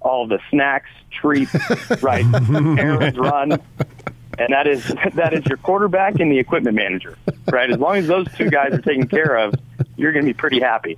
all 0.00 0.28
the 0.28 0.38
snacks, 0.50 0.90
treats, 1.10 1.52
right, 2.02 2.24
errands 2.78 3.18
run, 3.18 3.50
and 4.38 4.52
that 4.52 4.68
is 4.68 4.86
that 5.14 5.34
is 5.34 5.44
your 5.46 5.58
quarterback 5.58 6.20
and 6.20 6.30
the 6.30 6.38
equipment 6.38 6.76
manager, 6.76 7.18
right? 7.50 7.68
As 7.68 7.78
long 7.78 7.96
as 7.96 8.06
those 8.06 8.28
two 8.36 8.48
guys 8.48 8.72
are 8.72 8.80
taken 8.80 9.08
care 9.08 9.38
of, 9.38 9.54
you're 9.96 10.12
going 10.12 10.24
to 10.24 10.32
be 10.32 10.38
pretty 10.38 10.60
happy. 10.60 10.96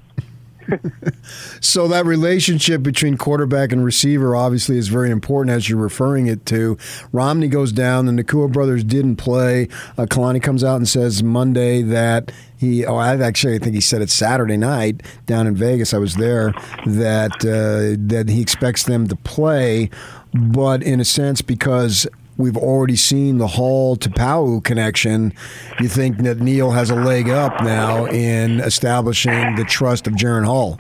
so 1.61 1.89
that 1.89 2.07
relationship 2.07 2.83
between 2.83 3.17
quarterback 3.17 3.73
and 3.73 3.85
receiver 3.85 4.35
obviously 4.35 4.79
is 4.79 4.89
very 4.89 5.11
important 5.11 5.55
as 5.55 5.69
you're 5.69 5.79
referring 5.79 6.27
it 6.27 6.47
to. 6.47 6.77
Romney 7.13 7.49
goes 7.49 7.73
down, 7.73 8.07
the 8.07 8.13
Nacua 8.13 8.51
brothers 8.51 8.85
didn't 8.85 9.17
play. 9.17 9.69
Uh, 9.97 10.07
Kalani 10.07 10.43
comes 10.43 10.65
out 10.65 10.77
and 10.77 10.89
says 10.89 11.23
Monday 11.23 11.83
that 11.83 12.33
he 12.59 12.87
oh 12.87 12.97
I 12.97 13.17
actually 13.21 13.55
I 13.55 13.59
think 13.59 13.75
he 13.75 13.81
said 13.81 14.03
it 14.03 14.11
Saturday 14.11 14.57
night 14.57 15.03
down 15.27 15.47
in 15.47 15.55
Vegas 15.55 15.93
I 15.93 15.99
was 15.99 16.15
there 16.15 16.53
that 16.87 17.33
uh, 17.45 17.97
that 18.09 18.29
he 18.29 18.41
expects 18.41 18.85
them 18.85 19.07
to 19.09 19.17
play 19.17 19.91
but 20.33 20.83
in 20.83 21.01
a 21.01 21.05
sense 21.05 21.43
because 21.43 22.07
we've 22.37 22.57
already 22.57 22.97
seen 22.97 23.39
the 23.39 23.47
Hall 23.47 23.97
to 23.97 24.11
Pau 24.11 24.61
connection 24.63 25.33
you 25.81 25.89
think 25.89 26.19
that 26.19 26.39
Neil 26.39 26.71
has 26.71 26.91
a 26.91 26.95
leg 26.95 27.29
up 27.29 27.63
now 27.63 28.07
in 28.07 28.61
establishing 28.61 29.57
the 29.57 29.65
trust 29.65 30.07
of 30.07 30.15
Jaren 30.15 30.45
Hall 30.45 30.79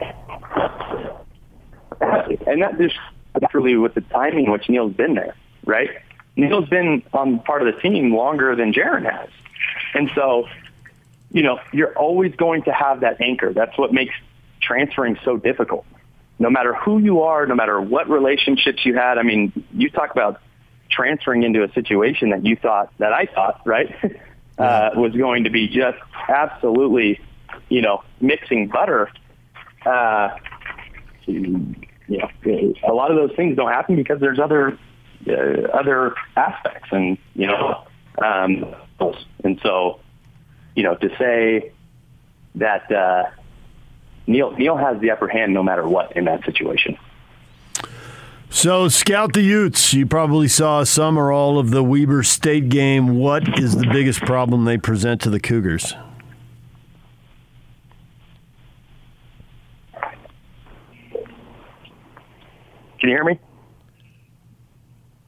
and 2.47 2.63
that 2.63 2.79
just 2.79 2.97
naturally 3.41 3.77
with 3.77 3.95
the 3.95 4.01
timing 4.03 4.51
which 4.51 4.69
Neil's 4.69 4.95
been 4.95 5.15
there 5.15 5.35
right 5.65 5.91
Neil's 6.37 6.69
been 6.69 7.03
on 7.13 7.41
part 7.41 7.67
of 7.67 7.75
the 7.75 7.81
team 7.81 8.15
longer 8.15 8.55
than 8.55 8.73
Jaren 8.73 9.11
has 9.11 9.31
and 9.95 10.11
so 10.15 10.47
you 11.37 11.43
know, 11.43 11.61
you're 11.73 11.93
always 11.99 12.35
going 12.37 12.63
to 12.63 12.73
have 12.73 13.01
that 13.01 13.21
anchor. 13.21 13.53
That's 13.53 13.77
what 13.77 13.93
makes 13.93 14.15
transferring 14.61 15.19
so 15.25 15.37
difficult. 15.37 15.85
No 16.39 16.51
matter 16.51 16.75
who 16.75 16.99
you 16.99 17.23
are, 17.23 17.47
no 17.47 17.55
matter 17.55 17.81
what 17.81 18.09
relationships 18.09 18.85
you 18.85 18.95
had. 18.95 19.19
I 19.19 19.23
mean, 19.23 19.53
you 19.73 19.91
talk 19.91 20.13
about 20.13 20.41
transferring 20.91 21.43
into 21.43 21.63
a 21.63 21.73
situation 21.73 22.31
that 22.31 22.45
you 22.45 22.57
thought, 22.57 22.93
that 22.99 23.13
I 23.13 23.27
thought, 23.27 23.61
right, 23.65 23.95
uh, 24.59 24.91
was 24.95 25.13
going 25.13 25.45
to 25.45 25.51
be 25.51 25.69
just 25.69 25.99
absolutely, 26.29 27.21
you 27.69 27.83
know, 27.83 28.03
mixing 28.21 28.69
butter. 28.69 29.11
Uh, 29.85 30.31
you 31.27 31.75
know, 32.09 32.75
a 32.87 32.93
lot 32.93 33.11
of 33.11 33.17
those 33.17 33.37
things 33.37 33.57
don't 33.57 33.73
happen 33.73 33.97
because 33.97 34.21
there's 34.21 34.39
other 34.39 34.79
uh, 35.29 35.33
other 35.75 36.15
aspects, 36.37 36.89
and 36.93 37.19
you 37.35 37.47
know, 37.47 37.85
um, 38.23 38.75
and 39.45 39.61
so 39.63 40.01
you 40.75 40.83
know, 40.83 40.95
to 40.95 41.09
say 41.19 41.73
that 42.57 42.91
uh, 42.93 43.25
Neil 44.27 44.53
Neal 44.53 44.77
has 44.77 45.01
the 45.01 45.11
upper 45.11 45.29
hand 45.29 45.53
no 45.53 45.63
matter 45.63 45.87
what 45.87 46.17
in 46.17 46.27
that 46.27 46.45
situation. 46.45 46.97
So, 48.57 48.89
scout 48.89 49.35
the 49.35 49.43
Utes. 49.43 49.93
You 49.93 50.07
probably 50.07 50.49
saw 50.49 50.83
some 50.83 51.19
or 51.19 51.31
all 51.31 51.59
of 51.59 51.73
the 51.73 51.85
Weber 51.85 52.23
State 52.23 52.71
game. 52.71 53.19
What 53.19 53.59
is 53.59 53.77
the 53.77 53.87
biggest 53.87 54.21
problem 54.21 54.65
they 54.65 54.79
present 54.79 55.21
to 55.21 55.31
the 55.31 55.39
Cougars? 55.39 55.93
Can 62.99 63.03
you 63.03 63.09
hear 63.09 63.25
me? 63.25 63.39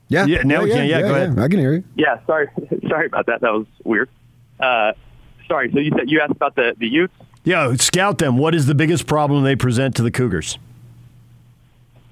Yeah. 0.09 0.25
Yeah. 0.25 0.43
Now 0.45 0.55
yeah, 0.55 0.63
we 0.63 0.71
can. 0.71 0.79
Yeah, 0.79 0.85
yeah, 0.85 1.01
go 1.03 1.15
ahead. 1.15 1.39
I 1.39 1.49
can 1.49 1.59
hear 1.59 1.75
you. 1.75 1.85
Yeah. 1.97 2.25
Sorry. 2.25 2.49
sorry 2.89 3.09
about 3.09 3.27
that. 3.27 3.43
That 3.43 3.53
was 3.53 3.67
weird. 3.85 4.09
Uh, 4.59 4.93
sorry. 5.47 5.71
So 5.71 5.81
you 5.81 5.91
said 5.91 6.09
you 6.09 6.23
asked 6.23 6.33
about 6.33 6.57
the 6.57 6.75
the 6.79 6.89
Utes. 6.89 7.13
Yeah, 7.45 7.75
scout 7.75 8.17
them. 8.17 8.39
What 8.39 8.55
is 8.55 8.65
the 8.65 8.75
biggest 8.75 9.07
problem 9.07 9.45
they 9.45 9.55
present 9.55 9.95
to 9.97 10.03
the 10.03 10.11
Cougars? 10.11 10.59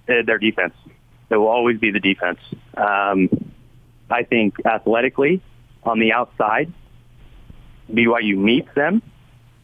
Uh, 0.07 0.17
their 0.27 0.37
defense. 0.37 0.75
It 1.31 1.37
will 1.37 1.49
always 1.49 1.79
be 1.79 1.91
the 1.91 2.01
defense. 2.01 2.39
Um, 2.77 3.53
I 4.09 4.23
think 4.23 4.65
athletically, 4.65 5.43
on 5.83 5.99
the 5.99 6.13
outside, 6.13 6.73
BYU 7.91 8.37
meets 8.37 8.69
them 8.75 9.03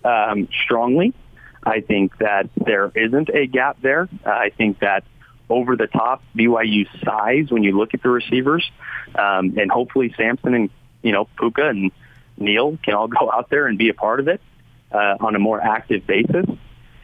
um, 0.04 0.49
strongly. 0.64 1.14
I 1.62 1.81
think 1.81 2.19
that 2.19 2.50
there 2.57 2.90
isn't 2.95 3.28
a 3.28 3.47
gap 3.47 3.78
there. 3.83 4.09
Uh, 4.26 4.31
I 4.31 4.50
think 4.50 4.81
that 4.81 5.04
over 5.49 5.76
the 5.76 5.87
top 5.87 6.23
BYU 6.37 6.87
size 7.04 7.50
when 7.50 7.62
you 7.62 7.76
look 7.76 7.95
at 7.95 8.02
the 8.02 8.09
receivers, 8.09 8.69
um, 9.14 9.57
and 9.59 9.71
hopefully 9.71 10.12
Samson 10.16 10.54
and 10.54 10.71
you 11.02 11.12
know 11.12 11.28
Puka 11.38 11.69
and 11.69 11.92
Neil 12.37 12.78
can 12.83 12.95
all 12.95 13.09
go 13.21 13.31
out 13.31 13.50
there 13.50 13.66
and 13.66 13.78
be 13.78 13.88
a 13.88 13.95
part 13.95 14.19
of 14.19 14.28
it 14.28 14.40
uh, 14.90 15.16
on 15.21 15.37
a 15.37 15.38
more 15.38 15.61
active 15.61 16.07
basis. 16.07 16.47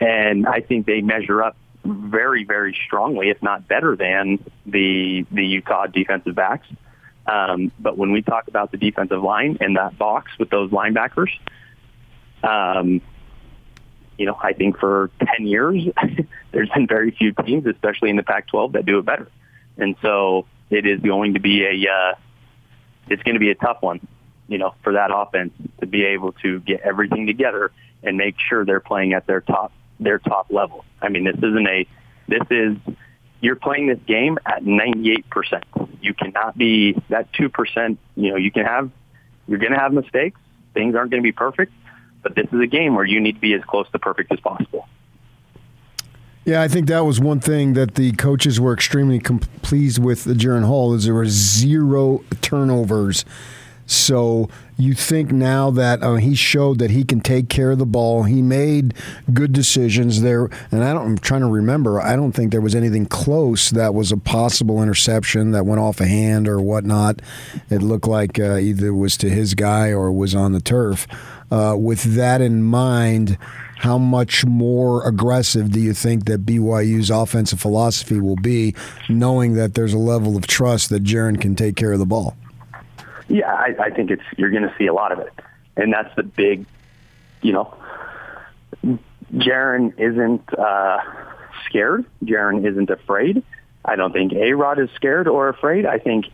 And 0.01 0.47
I 0.47 0.61
think 0.61 0.87
they 0.87 1.01
measure 1.01 1.43
up 1.43 1.57
very, 1.89 2.45
very 2.45 2.77
strongly, 2.87 3.31
if 3.31 3.43
not 3.43 3.69
better 3.69 3.97
than 3.97 4.39
the 4.67 5.27
the 5.31 5.45
Utah 5.45 5.87
defensive 5.87 6.35
backs. 6.35 6.67
Um, 7.27 7.73
but 7.79 7.99
when 7.99 8.13
we 8.13 8.23
talk 8.23 8.49
about 8.49 8.71
the 8.71 8.79
defensive 8.79 9.23
line 9.23 9.59
and 9.61 9.77
that 9.77 9.99
box 9.99 10.33
with 10.39 10.49
those 10.49 10.71
linebackers, 10.71 11.29
um, 12.43 13.03
you 14.17 14.25
know, 14.25 14.39
I 14.43 14.55
think 14.55 14.79
for 14.79 15.11
10 15.37 15.47
years, 15.47 15.85
there's 16.53 16.71
been 16.71 16.87
very 16.87 17.11
few 17.11 17.33
teams, 17.33 17.67
especially 17.67 18.09
in 18.09 18.17
the 18.17 18.23
Pac-12, 18.23 18.73
that 18.73 18.87
do 18.87 18.99
it 18.99 19.05
better. 19.05 19.29
And 19.77 19.95
so 20.01 20.47
it 20.71 20.87
is 20.87 21.01
going 21.01 21.35
to 21.35 21.41
be 21.41 21.65
a, 21.65 21.91
uh, 21.93 22.15
it's 23.09 23.23
going 23.25 23.35
to 23.35 23.41
be 23.41 23.51
a 23.51 23.55
tough 23.55 23.83
one 23.83 24.01
you 24.49 24.57
know, 24.59 24.75
for 24.83 24.95
that 24.95 25.11
offense 25.15 25.53
to 25.81 25.87
be 25.87 26.05
able 26.05 26.33
to 26.33 26.59
get 26.61 26.81
everything 26.81 27.27
together 27.27 27.71
and 28.03 28.17
make 28.17 28.37
sure 28.39 28.65
they're 28.65 28.81
playing 28.81 29.13
at 29.13 29.27
their 29.27 29.43
top 29.43 29.73
their 30.01 30.19
top 30.19 30.47
level. 30.51 30.85
I 31.01 31.09
mean, 31.09 31.25
this 31.25 31.37
isn't 31.37 31.67
a 31.67 31.87
this 32.29 32.43
is 32.51 32.77
you're 33.41 33.57
playing 33.57 33.87
this 33.87 34.01
game 34.07 34.39
at 34.45 34.65
98%. 34.65 35.63
You 36.01 36.13
cannot 36.15 36.59
be 36.59 37.01
that 37.09 37.33
2%, 37.33 37.97
you 38.17 38.31
know, 38.31 38.37
you 38.37 38.51
can 38.51 38.65
have 38.65 38.91
you're 39.47 39.59
going 39.59 39.73
to 39.73 39.79
have 39.79 39.93
mistakes. 39.93 40.39
Things 40.75 40.95
aren't 40.95 41.11
going 41.11 41.23
to 41.23 41.27
be 41.27 41.33
perfect, 41.33 41.73
but 42.23 42.35
this 42.35 42.47
is 42.53 42.61
a 42.61 42.67
game 42.67 42.95
where 42.95 43.05
you 43.05 43.21
need 43.21 43.37
to 43.37 43.41
be 43.41 43.55
as 43.55 43.63
close 43.65 43.91
to 43.93 43.99
perfect 43.99 44.31
as 44.33 44.41
possible. 44.41 44.87
Yeah, 46.45 46.63
I 46.63 46.69
think 46.69 46.87
that 46.89 47.05
was 47.05 47.21
one 47.21 47.41
thing 47.41 47.75
that 47.75 47.95
the 47.95 48.13
coaches 48.13 48.61
were 48.61 48.73
extremely 48.73 49.19
com- 49.19 49.41
pleased 49.63 50.03
with 50.03 50.25
the 50.25 50.35
Jaren 50.35 50.65
Hall 50.65 50.95
is 50.95 51.05
there 51.05 51.15
were 51.15 51.27
zero 51.27 52.25
turnovers 52.41 53.25
so 53.89 54.51
you 54.77 54.93
think 54.93 55.33
now 55.33 55.71
that 55.71 56.03
uh, 56.03 56.17
he 56.17 56.35
showed 56.35 56.79
that 56.79 56.91
he 56.91 57.05
can 57.05 57.21
take 57.21 57.49
care 57.49 57.71
of 57.71 57.79
the 57.79 57.87
ball, 57.87 58.25
he 58.25 58.43
made 58.43 58.93
good 59.33 59.55
decisions 59.55 60.21
there, 60.21 60.51
and 60.71 60.85
I 60.85 60.93
don't. 60.93 61.07
I'm 61.07 61.19
trying 61.19 61.41
to 61.41 61.49
remember. 61.49 61.99
I 61.99 62.15
don't 62.15 62.33
think 62.33 62.53
there 62.53 62.61
was 62.61 62.75
anything 62.75 63.07
close 63.07 63.71
that 63.71 63.95
was 63.95 64.13
a 64.13 64.19
possible 64.19 64.83
interception 64.83 65.53
that 65.53 65.65
went 65.65 65.81
off 65.81 66.01
a 66.01 66.07
hand 66.07 66.47
or 66.49 66.61
whatnot. 66.61 67.23
It 67.71 67.81
looked 67.81 68.07
like 68.07 68.39
uh, 68.39 68.59
either 68.59 68.93
was 68.93 69.17
to 69.17 69.31
his 69.31 69.55
guy 69.55 69.89
or 69.89 70.13
was 70.13 70.35
on 70.35 70.53
the 70.53 70.61
turf. 70.61 71.07
Uh, 71.51 71.75
with 71.79 72.15
that 72.15 72.43
in 72.43 72.63
mind, 72.63 73.39
how 73.79 73.97
much 73.97 74.45
more 74.45 75.07
aggressive 75.09 75.71
do 75.71 75.81
you 75.81 75.95
think 75.95 76.27
that 76.27 76.45
BYU's 76.45 77.09
offensive 77.09 77.59
philosophy 77.59 78.21
will 78.21 78.37
be, 78.37 78.75
knowing 79.09 79.55
that 79.55 79.73
there's 79.73 79.95
a 79.95 79.99
level 79.99 80.37
of 80.37 80.47
trust 80.47 80.91
that 80.91 81.05
Jaren 81.05 81.41
can 81.41 81.57
take 81.57 81.75
care 81.75 81.93
of 81.93 81.99
the 81.99 82.05
ball? 82.05 82.37
Yeah, 83.29 83.53
I, 83.53 83.75
I 83.79 83.91
think 83.91 84.11
it's 84.11 84.23
you're 84.37 84.51
going 84.51 84.63
to 84.63 84.75
see 84.79 84.87
a 84.87 84.95
lot 84.95 85.13
of 85.13 85.19
it, 85.19 85.33
and 85.77 85.93
that's 85.93 86.15
the 86.17 86.23
big, 86.23 86.65
you 87.43 87.53
know, 87.53 87.77
Jaren 89.35 89.99
isn't 89.99 90.59
uh, 90.59 90.99
scared. 91.67 92.07
Jaren 92.25 92.67
isn't 92.67 92.91
afraid. 92.91 93.43
I 93.85 93.97
don't 93.97 94.13
think 94.13 94.33
A 94.33 94.53
Rod 94.55 94.79
is 94.79 94.89
scared 94.95 95.29
or 95.29 95.49
afraid. 95.49 95.87
I 95.87 95.99
think 95.99 96.27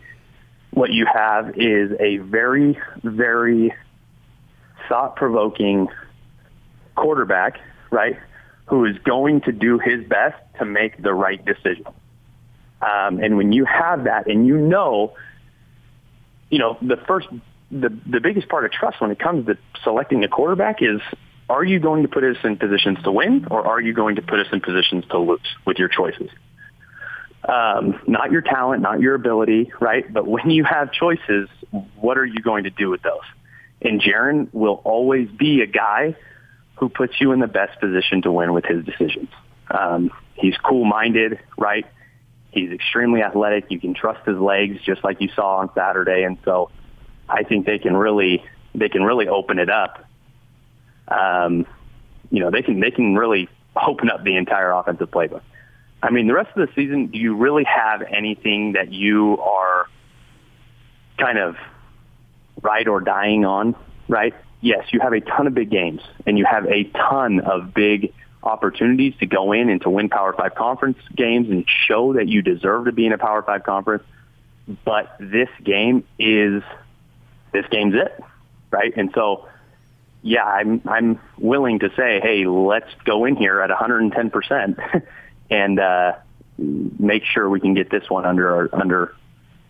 what 0.71 0.91
you 0.91 1.07
have 1.07 1.59
is 1.59 1.93
a 1.99 2.19
very, 2.19 2.79
very 3.03 3.75
thought 4.89 5.17
provoking 5.17 5.89
quarterback, 6.95 7.59
right? 7.91 8.17
Who 8.67 8.85
is 8.85 8.97
going 8.99 9.43
to 9.43 9.53
do 9.53 9.79
his 9.79 10.05
best 10.07 10.37
to 10.59 10.65
make 10.65 11.01
the 11.03 11.13
right 11.13 11.45
decision. 11.45 11.87
Um, 12.81 13.19
and 13.19 13.37
when 13.37 13.53
you 13.53 13.65
have 13.65 14.05
that 14.05 14.27
and 14.27 14.47
you 14.47 14.59
know 14.59 15.15
you 16.55 16.61
know, 16.61 16.79
the 16.81 16.97
first, 17.09 17.27
the, 17.73 17.89
the 18.07 18.21
biggest 18.21 18.49
part 18.49 18.65
of 18.65 18.71
trust 18.71 19.01
when 19.01 19.11
it 19.11 19.19
comes 19.19 19.47
to 19.47 19.59
selecting 19.83 20.23
a 20.23 20.29
quarterback 20.29 20.83
is, 20.83 21.01
are 21.49 21.65
you 21.65 21.81
going 21.81 22.03
to 22.05 22.09
put 22.09 22.23
us 22.23 22.37
in 22.45 22.57
positions 22.57 22.99
to 23.03 23.11
win 23.11 23.49
or 23.51 23.67
are 23.67 23.81
you 23.81 23.93
going 23.93 24.15
to 24.15 24.23
put 24.23 24.39
us 24.39 24.47
in 24.53 24.61
positions 24.61 25.05
to 25.11 25.19
lose 25.19 25.41
with 25.67 25.79
your 25.81 25.89
choices? 25.89 26.31
Um, 27.43 28.01
not 28.07 28.31
your 28.31 28.41
talent, 28.41 28.83
not 28.83 29.01
your 29.01 29.17
ability, 29.17 29.73
right? 29.81 30.11
But 30.11 30.29
when 30.29 30.49
you 30.49 30.63
have 30.63 30.93
choices, 30.93 31.49
what 31.97 32.19
are 32.19 32.25
you 32.25 32.41
going 32.41 32.65
to 32.65 32.71
do 32.71 32.89
with 32.89 33.03
those? 33.03 33.27
And 33.83 34.01
Jaren 34.01 34.47
will 34.55 34.81
always 34.85 35.29
be 35.29 35.61
a 35.61 35.67
guy 35.67 36.15
who 36.77 36.89
puts 36.89 37.21
you 37.21 37.33
in 37.33 37.41
the 37.41 37.49
best 37.49 37.81
position 37.81 38.23
to 38.23 38.31
win 38.31 38.53
with 38.53 38.65
his 38.65 38.85
decisions. 38.85 39.29
Um, 39.69 40.13
he's 40.37 40.57
cool-minded, 40.59 41.41
right? 41.59 41.85
He's 42.55 42.71
extremely 42.71 43.23
athletic. 43.23 43.67
You 43.71 43.81
can 43.81 43.95
trust 43.95 44.27
his 44.27 44.39
legs, 44.39 44.81
just 44.85 45.05
like 45.05 45.21
you 45.21 45.29
saw 45.35 45.57
on 45.57 45.71
Saturday. 45.75 46.23
And 46.23 46.39
so, 46.45 46.71
I 47.29 47.43
think 47.43 47.67
they 47.67 47.79
can 47.79 47.97
really 47.97 48.45
they 48.75 48.89
can 48.89 49.03
really 49.03 49.29
open 49.29 49.59
it 49.59 49.71
up. 49.71 50.05
Um, 51.09 51.67
you 52.31 52.41
know, 52.41 52.51
they 52.51 52.63
can 52.63 52.81
they 52.81 52.91
can 52.91 53.15
really 53.15 53.49
open 53.77 54.11
up 54.11 54.25
the 54.25 54.37
entire 54.37 54.71
offensive 54.71 55.11
playbook. 55.11 55.43
I 56.03 56.11
mean, 56.11 56.27
the 56.27 56.35
rest 56.35 56.51
of 56.57 56.67
the 56.69 56.75
season, 56.75 57.07
do 57.07 57.19
you 57.19 57.35
really 57.35 57.65
have 57.65 58.03
anything 58.03 58.73
that 58.73 58.93
you 58.93 59.39
are 59.39 59.87
kind 61.19 61.39
of 61.39 61.57
ride 62.61 62.89
or 62.89 63.01
dying 63.01 63.45
on? 63.45 63.75
Right? 64.09 64.35
Yes, 64.61 64.87
you 64.93 65.01
have 65.01 65.13
a 65.13 65.21
ton 65.21 65.47
of 65.47 65.55
big 65.55 65.71
games, 65.71 66.03
and 66.27 66.39
you 66.39 66.45
have 66.45 66.67
a 66.67 66.85
ton 66.85 67.41
of 67.41 67.73
big 67.73 68.13
opportunities 68.45 69.15
to 69.21 69.27
go 69.27 69.53
in 69.53 69.69
and 69.71 69.81
to 69.83 69.91
win 69.91 70.09
Power 70.09 70.33
Five 70.33 70.55
conference 70.55 70.99
games 71.15 71.49
and 71.49 71.65
show 71.89 72.13
that 72.15 72.29
you 72.29 72.43
deserve 72.43 72.85
to 72.85 72.93
be 72.93 73.07
in 73.07 73.13
a 73.13 73.19
Power 73.19 73.43
Five 73.43 73.65
conference. 73.65 74.05
But 74.85 75.17
this 75.19 75.49
game 75.63 76.05
is 76.19 76.63
this 77.53 77.65
game's 77.71 77.95
it, 77.95 78.23
right? 78.71 78.93
And 78.97 79.11
so, 79.15 79.49
yeah, 80.23 80.45
I'm 80.45 80.83
I'm 80.87 81.21
willing 81.39 81.81
to 81.81 81.91
say, 81.97 82.21
hey, 82.21 82.47
let's 82.47 82.91
go 83.05 83.25
in 83.25 83.37
here 83.37 83.61
at 83.61 83.71
110 83.71 84.31
percent 84.31 84.79
and 85.51 85.81
uh, 85.81 86.13
make 86.59 87.25
sure 87.25 87.49
we 87.49 87.61
can 87.61 87.75
get 87.75 87.91
this 87.91 88.09
one 88.09 88.25
under 88.25 88.55
our 88.55 88.69
under 88.73 89.15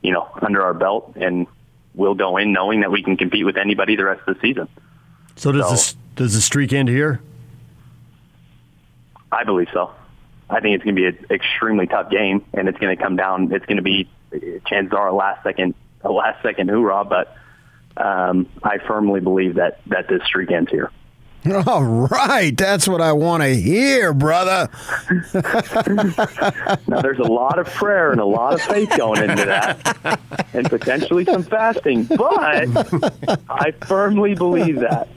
you 0.02 0.12
know 0.12 0.28
under 0.42 0.62
our 0.62 0.74
belt, 0.74 1.14
and 1.16 1.46
we'll 1.94 2.14
go 2.14 2.36
in 2.36 2.52
knowing 2.52 2.80
that 2.80 2.90
we 2.90 3.02
can 3.02 3.16
compete 3.16 3.44
with 3.44 3.56
anybody 3.56 3.96
the 3.96 4.04
rest 4.04 4.22
of 4.26 4.34
the 4.34 4.40
season. 4.40 4.68
So 5.36 5.52
does 5.52 5.66
so, 5.66 5.70
this 5.70 5.96
does 6.16 6.34
the 6.34 6.40
streak 6.40 6.72
end 6.72 6.88
here? 6.88 7.20
I 9.34 9.44
believe 9.44 9.68
so. 9.72 9.90
I 10.48 10.60
think 10.60 10.76
it's 10.76 10.84
going 10.84 10.94
to 10.96 11.00
be 11.00 11.06
an 11.06 11.26
extremely 11.30 11.86
tough 11.86 12.10
game, 12.10 12.44
and 12.52 12.68
it's 12.68 12.78
going 12.78 12.96
to 12.96 13.02
come 13.02 13.16
down. 13.16 13.52
It's 13.52 13.66
going 13.66 13.78
to 13.78 13.82
be 13.82 14.08
chances 14.66 14.92
are 14.92 15.08
a 15.08 15.14
last 15.14 15.42
second 15.42 15.74
a 16.02 16.12
last 16.12 16.42
second 16.42 16.68
hoorah, 16.68 17.04
but 17.04 17.36
um, 17.96 18.48
I 18.62 18.78
firmly 18.78 19.20
believe 19.20 19.56
that 19.56 19.80
that 19.86 20.08
this 20.08 20.22
streak 20.24 20.50
ends 20.50 20.70
here. 20.70 20.90
All 21.66 21.84
right, 21.84 22.56
that's 22.56 22.88
what 22.88 23.02
I 23.02 23.12
want 23.12 23.42
to 23.42 23.54
hear, 23.54 24.14
brother. 24.14 24.70
now, 26.86 27.02
there's 27.02 27.18
a 27.18 27.30
lot 27.30 27.58
of 27.58 27.66
prayer 27.66 28.12
and 28.12 28.20
a 28.20 28.24
lot 28.24 28.54
of 28.54 28.62
faith 28.62 28.90
going 28.96 29.28
into 29.28 29.44
that, 29.44 30.20
and 30.54 30.70
potentially 30.70 31.26
some 31.26 31.42
fasting, 31.42 32.04
but 32.04 33.38
I 33.50 33.72
firmly 33.86 34.34
believe 34.34 34.80
that. 34.80 35.08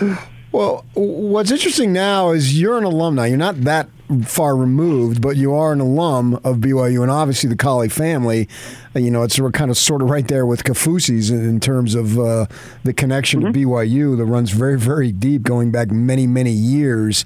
Well, 0.54 0.84
what's 0.94 1.50
interesting 1.50 1.92
now 1.92 2.30
is 2.30 2.60
you're 2.60 2.78
an 2.78 2.84
alumni. 2.84 3.26
You're 3.26 3.38
not 3.38 3.62
that 3.62 3.88
far 4.24 4.56
removed, 4.56 5.20
but 5.20 5.34
you 5.34 5.52
are 5.52 5.72
an 5.72 5.80
alum 5.80 6.34
of 6.44 6.58
BYU, 6.58 7.02
and 7.02 7.10
obviously 7.10 7.50
the 7.50 7.56
Collie 7.56 7.88
family. 7.88 8.48
You 8.94 9.10
know, 9.10 9.24
it's 9.24 9.40
kind 9.52 9.68
of 9.68 9.76
sort 9.76 10.00
of 10.00 10.10
right 10.10 10.28
there 10.28 10.46
with 10.46 10.62
Kaufusi's 10.62 11.32
in 11.32 11.58
terms 11.58 11.96
of 11.96 12.16
uh, 12.20 12.46
the 12.84 12.92
connection 12.92 13.42
mm-hmm. 13.42 13.50
to 13.50 13.58
BYU 13.58 14.16
that 14.16 14.26
runs 14.26 14.52
very, 14.52 14.78
very 14.78 15.10
deep, 15.10 15.42
going 15.42 15.72
back 15.72 15.90
many, 15.90 16.24
many 16.24 16.52
years. 16.52 17.24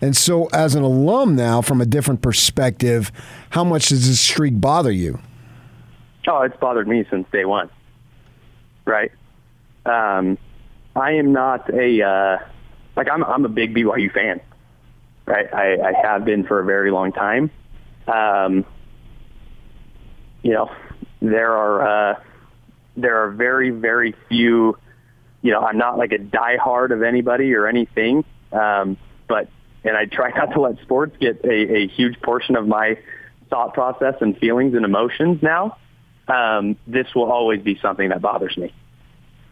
And 0.00 0.16
so, 0.16 0.46
as 0.52 0.76
an 0.76 0.84
alum 0.84 1.34
now, 1.34 1.60
from 1.60 1.80
a 1.80 1.86
different 1.86 2.22
perspective, 2.22 3.10
how 3.50 3.64
much 3.64 3.88
does 3.88 4.06
this 4.06 4.20
streak 4.20 4.60
bother 4.60 4.92
you? 4.92 5.18
Oh, 6.28 6.42
it's 6.42 6.56
bothered 6.58 6.86
me 6.86 7.04
since 7.10 7.26
day 7.32 7.44
one. 7.44 7.70
Right. 8.84 9.10
Um, 9.84 10.38
I 10.94 11.14
am 11.14 11.32
not 11.32 11.68
a. 11.74 12.02
Uh, 12.06 12.38
like 12.98 13.08
I'm 13.08 13.24
I'm 13.24 13.44
a 13.44 13.48
big 13.48 13.74
BYU 13.74 14.12
fan. 14.12 14.40
Right, 15.24 15.52
I, 15.52 15.76
I 15.76 15.92
have 16.02 16.24
been 16.24 16.44
for 16.44 16.58
a 16.58 16.64
very 16.64 16.90
long 16.90 17.12
time. 17.12 17.50
Um, 18.06 18.64
you 20.42 20.52
know, 20.52 20.70
there 21.20 21.52
are 21.52 22.12
uh, 22.12 22.20
there 22.96 23.22
are 23.22 23.30
very 23.30 23.70
very 23.70 24.14
few. 24.28 24.76
You 25.42 25.52
know, 25.52 25.60
I'm 25.60 25.78
not 25.78 25.96
like 25.96 26.12
a 26.12 26.18
diehard 26.18 26.90
of 26.90 27.02
anybody 27.02 27.54
or 27.54 27.68
anything, 27.68 28.24
um, 28.52 28.96
but 29.28 29.48
and 29.84 29.96
I 29.96 30.06
try 30.06 30.30
not 30.36 30.52
to 30.54 30.60
let 30.60 30.80
sports 30.82 31.16
get 31.20 31.44
a, 31.44 31.76
a 31.76 31.86
huge 31.86 32.20
portion 32.20 32.56
of 32.56 32.66
my 32.66 32.98
thought 33.48 33.74
process 33.74 34.14
and 34.20 34.36
feelings 34.38 34.74
and 34.74 34.84
emotions 34.84 35.40
now. 35.40 35.76
Um, 36.26 36.76
this 36.86 37.06
will 37.14 37.30
always 37.30 37.62
be 37.62 37.78
something 37.80 38.08
that 38.08 38.20
bothers 38.20 38.56
me 38.56 38.74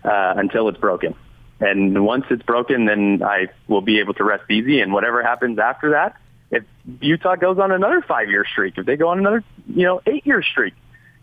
uh, 0.05 0.35
until 0.37 0.69
it's 0.69 0.79
broken. 0.79 1.15
And 1.61 2.05
once 2.05 2.27
it's 2.31 2.43
broken, 2.43 2.85
then 2.85 3.23
I 3.23 3.49
will 3.67 3.81
be 3.81 4.01
able 4.01 4.15
to 4.15 4.25
rest 4.25 4.51
easy. 4.51 4.81
And 4.81 4.93
whatever 4.93 5.23
happens 5.23 5.59
after 5.59 5.91
that, 5.91 6.17
if 6.51 6.65
Utah 7.01 7.37
goes 7.37 7.59
on 7.59 7.73
another 7.73 8.03
five-year 8.03 8.45
streak, 8.45 8.77
if 8.77 8.87
they 8.87 8.97
go 8.97 9.09
on 9.09 9.19
another, 9.19 9.43
you 9.67 9.85
know, 9.85 10.01
eight-year 10.07 10.43
streak, 10.43 10.75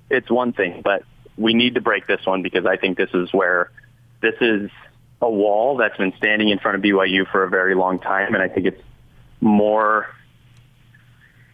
it's 0.09 0.29
one 0.29 0.53
thing. 0.53 0.81
But 0.83 1.03
we 1.37 1.53
need 1.53 1.75
to 1.75 1.81
break 1.81 2.07
this 2.07 2.25
one 2.25 2.41
because 2.41 2.65
I 2.65 2.77
think 2.77 2.97
this 2.97 3.11
is 3.13 3.31
where 3.31 3.71
this 4.21 4.35
is 4.41 4.71
a 5.21 5.29
wall 5.29 5.77
that's 5.77 5.97
been 5.97 6.13
standing 6.17 6.49
in 6.49 6.59
front 6.59 6.77
of 6.77 6.83
BYU 6.83 7.29
for 7.31 7.43
a 7.43 7.49
very 7.49 7.75
long 7.75 7.99
time, 7.99 8.33
and 8.33 8.43
I 8.43 8.49
think 8.49 8.67
it's 8.67 8.81
more 9.39 10.07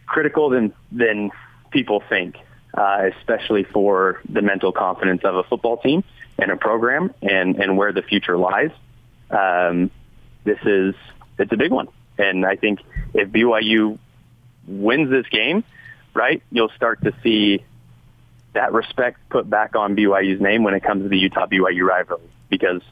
critical 0.06 0.50
than 0.50 0.72
than 0.90 1.30
people 1.70 2.02
think, 2.08 2.36
uh, 2.74 3.10
especially 3.18 3.64
for 3.64 4.20
the 4.28 4.42
mental 4.42 4.72
confidence 4.72 5.22
of 5.24 5.36
a 5.36 5.44
football 5.44 5.76
team 5.76 6.02
and 6.40 6.50
a 6.50 6.56
program 6.56 7.14
and, 7.22 7.56
and 7.56 7.76
where 7.76 7.92
the 7.92 8.02
future 8.02 8.36
lies. 8.36 8.70
Um, 9.30 9.90
this 10.44 10.58
is 10.64 10.94
it's 11.38 11.52
a 11.52 11.56
big 11.56 11.70
one, 11.70 11.88
and 12.18 12.44
I 12.44 12.56
think 12.56 12.80
if 13.14 13.28
BYU 13.28 13.98
wins 14.66 15.10
this 15.10 15.26
game, 15.28 15.64
right, 16.14 16.42
you'll 16.50 16.70
start 16.70 17.02
to 17.04 17.12
see 17.22 17.64
that 18.52 18.72
respect 18.72 19.18
put 19.28 19.48
back 19.48 19.76
on 19.76 19.94
BYU's 19.94 20.40
name 20.40 20.64
when 20.64 20.74
it 20.74 20.82
comes 20.82 21.02
to 21.02 21.08
the 21.08 21.18
Utah 21.18 21.46
BYU 21.46 21.86
rivalry 21.86 22.28
because 22.48 22.82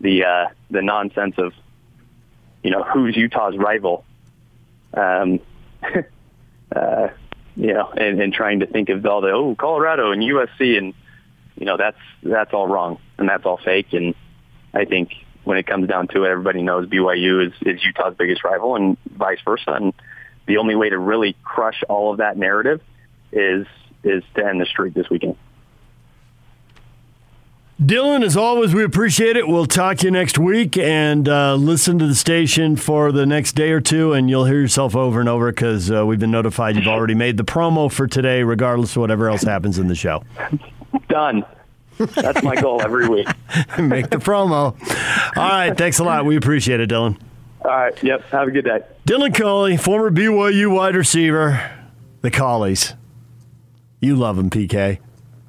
the 0.00 0.24
uh, 0.24 0.48
the 0.70 0.82
nonsense 0.82 1.36
of 1.38 1.52
you 2.62 2.70
know 2.70 2.82
who's 2.82 3.16
Utah's 3.16 3.56
rival, 3.56 4.04
um, 4.92 5.40
uh, 6.76 7.08
you 7.56 7.72
know, 7.72 7.90
and, 7.96 8.20
and 8.20 8.32
trying 8.32 8.60
to 8.60 8.66
think 8.66 8.88
of 8.88 9.04
all 9.06 9.20
the 9.20 9.30
oh 9.30 9.54
Colorado 9.54 10.12
and 10.12 10.22
USC 10.22 10.76
and 10.76 10.94
you 11.56 11.66
know 11.66 11.76
that's 11.76 11.98
that's 12.22 12.52
all 12.52 12.66
wrong 12.66 12.98
and 13.18 13.28
that's 13.28 13.44
all 13.44 13.58
fake. 13.58 13.92
And 13.92 14.14
I 14.72 14.84
think 14.84 15.12
when 15.44 15.58
it 15.58 15.66
comes 15.66 15.88
down 15.88 16.08
to 16.08 16.24
it, 16.24 16.30
everybody 16.30 16.62
knows 16.62 16.88
BYU 16.88 17.46
is, 17.46 17.52
is 17.62 17.84
Utah's 17.84 18.14
biggest 18.18 18.44
rival, 18.44 18.76
and 18.76 18.96
vice 19.10 19.40
versa. 19.44 19.72
And 19.72 19.92
the 20.46 20.56
only 20.56 20.74
way 20.74 20.90
to 20.90 20.98
really 20.98 21.36
crush 21.44 21.82
all 21.88 22.12
of 22.12 22.18
that 22.18 22.36
narrative 22.36 22.80
is 23.32 23.66
is 24.02 24.22
to 24.34 24.44
end 24.44 24.60
the 24.60 24.66
streak 24.66 24.94
this 24.94 25.08
weekend. 25.08 25.36
Dylan, 27.82 28.24
as 28.24 28.36
always, 28.36 28.72
we 28.72 28.84
appreciate 28.84 29.36
it. 29.36 29.48
We'll 29.48 29.66
talk 29.66 29.96
to 29.98 30.06
you 30.06 30.10
next 30.12 30.38
week 30.38 30.78
and 30.78 31.28
uh, 31.28 31.56
listen 31.56 31.98
to 31.98 32.06
the 32.06 32.14
station 32.14 32.76
for 32.76 33.10
the 33.10 33.26
next 33.26 33.54
day 33.54 33.72
or 33.72 33.80
two, 33.80 34.12
and 34.12 34.30
you'll 34.30 34.44
hear 34.44 34.60
yourself 34.60 34.94
over 34.94 35.18
and 35.18 35.28
over 35.28 35.50
because 35.50 35.90
uh, 35.90 36.06
we've 36.06 36.20
been 36.20 36.30
notified 36.30 36.76
you've 36.76 36.86
already 36.86 37.14
made 37.14 37.36
the 37.36 37.44
promo 37.44 37.90
for 37.90 38.06
today, 38.06 38.44
regardless 38.44 38.94
of 38.94 39.00
whatever 39.00 39.28
else 39.28 39.42
happens 39.42 39.76
in 39.78 39.88
the 39.88 39.96
show. 39.96 40.22
Done. 41.08 41.44
That's 41.98 42.42
my 42.42 42.56
goal 42.56 42.82
every 42.82 43.08
week. 43.08 43.26
Make 43.78 44.10
the 44.10 44.16
promo. 44.16 44.76
All 45.36 45.48
right. 45.48 45.76
Thanks 45.76 45.98
a 45.98 46.04
lot. 46.04 46.24
We 46.24 46.36
appreciate 46.36 46.80
it, 46.80 46.90
Dylan. 46.90 47.18
All 47.64 47.70
right. 47.70 48.02
Yep. 48.02 48.22
Have 48.30 48.48
a 48.48 48.50
good 48.50 48.64
day. 48.64 48.80
Dylan 49.06 49.34
Collie, 49.34 49.76
former 49.76 50.10
BYU 50.10 50.74
wide 50.74 50.96
receiver, 50.96 51.70
the 52.22 52.30
Collies. 52.30 52.94
You 54.00 54.16
love 54.16 54.36
them, 54.36 54.50
PK. 54.50 54.98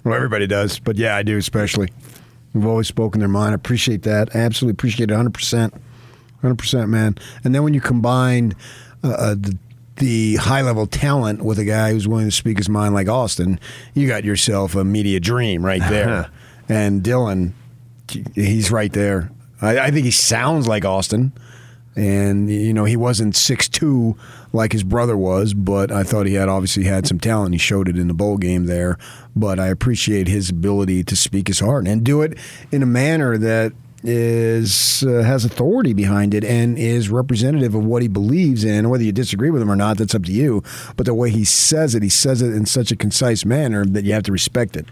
Well, 0.03 0.13
everybody 0.13 0.45
does, 0.45 0.79
but 0.79 0.97
yeah, 0.97 1.15
I 1.15 1.23
do 1.23 1.37
especially. 1.37 1.89
We've 2.53 2.65
always 2.65 2.87
spoken 2.87 3.19
their 3.19 3.27
mind. 3.27 3.51
I 3.51 3.55
appreciate 3.55 4.03
that. 4.03 4.33
I 4.35 4.39
absolutely 4.39 4.73
appreciate 4.73 5.09
it 5.09 5.13
100%. 5.13 5.77
100%, 6.43 6.89
man. 6.89 7.17
And 7.43 7.55
then 7.55 7.63
when 7.63 7.73
you 7.73 7.81
combine 7.81 8.53
uh, 9.03 9.09
uh 9.09 9.35
the 9.35 9.57
the 9.97 10.35
high 10.35 10.61
level 10.61 10.87
talent 10.87 11.43
with 11.43 11.59
a 11.59 11.65
guy 11.65 11.91
who's 11.91 12.07
willing 12.07 12.25
to 12.25 12.31
speak 12.31 12.57
his 12.57 12.69
mind 12.69 12.93
like 12.93 13.07
Austin, 13.07 13.59
you 13.93 14.07
got 14.07 14.23
yourself 14.23 14.75
a 14.75 14.83
media 14.83 15.19
dream 15.19 15.65
right 15.65 15.81
uh-huh. 15.81 15.91
there. 15.91 16.29
and 16.67 17.03
Dylan, 17.03 17.53
he's 18.33 18.71
right 18.71 18.91
there. 18.91 19.31
I, 19.61 19.79
I, 19.79 19.91
think 19.91 20.05
he 20.05 20.11
sounds 20.11 20.67
like 20.67 20.83
Austin. 20.83 21.31
And, 21.95 22.51
you 22.51 22.73
know, 22.73 22.83
he 22.83 22.97
wasn't 22.97 23.37
six 23.37 23.69
two 23.69 24.17
like 24.51 24.73
his 24.73 24.83
brother 24.83 25.15
was, 25.15 25.53
but 25.53 25.91
I 25.91 26.03
thought 26.03 26.25
he 26.25 26.33
had 26.33 26.49
obviously 26.49 26.83
had 26.83 27.07
some 27.07 27.19
talent. 27.19 27.53
He 27.53 27.57
showed 27.57 27.87
it 27.87 27.97
in 27.97 28.09
the 28.09 28.13
bowl 28.13 28.37
game 28.37 28.65
there. 28.65 28.97
But 29.33 29.59
I 29.59 29.67
appreciate 29.67 30.27
his 30.27 30.49
ability 30.49 31.03
to 31.05 31.15
speak 31.15 31.47
his 31.47 31.59
heart 31.59 31.87
and 31.87 32.03
do 32.03 32.21
it 32.21 32.37
in 32.71 32.83
a 32.83 32.85
manner 32.85 33.37
that 33.37 33.71
is 34.05 35.03
uh, 35.03 35.23
has 35.23 35.45
authority 35.45 35.93
behind 35.93 36.33
it 36.33 36.43
and 36.43 36.77
is 36.77 37.09
representative 37.09 37.75
of 37.75 37.83
what 37.85 38.01
he 38.01 38.07
believes 38.07 38.63
in. 38.63 38.89
Whether 38.89 39.03
you 39.03 39.11
disagree 39.11 39.49
with 39.49 39.61
him 39.61 39.71
or 39.71 39.75
not, 39.75 39.97
that's 39.97 40.15
up 40.15 40.23
to 40.23 40.31
you. 40.31 40.63
But 40.95 41.05
the 41.05 41.13
way 41.13 41.29
he 41.29 41.43
says 41.43 41.95
it, 41.95 42.03
he 42.03 42.09
says 42.09 42.41
it 42.41 42.53
in 42.53 42.65
such 42.65 42.91
a 42.91 42.95
concise 42.95 43.45
manner 43.45 43.85
that 43.85 44.03
you 44.03 44.13
have 44.13 44.23
to 44.23 44.31
respect 44.31 44.75
it. 44.75 44.85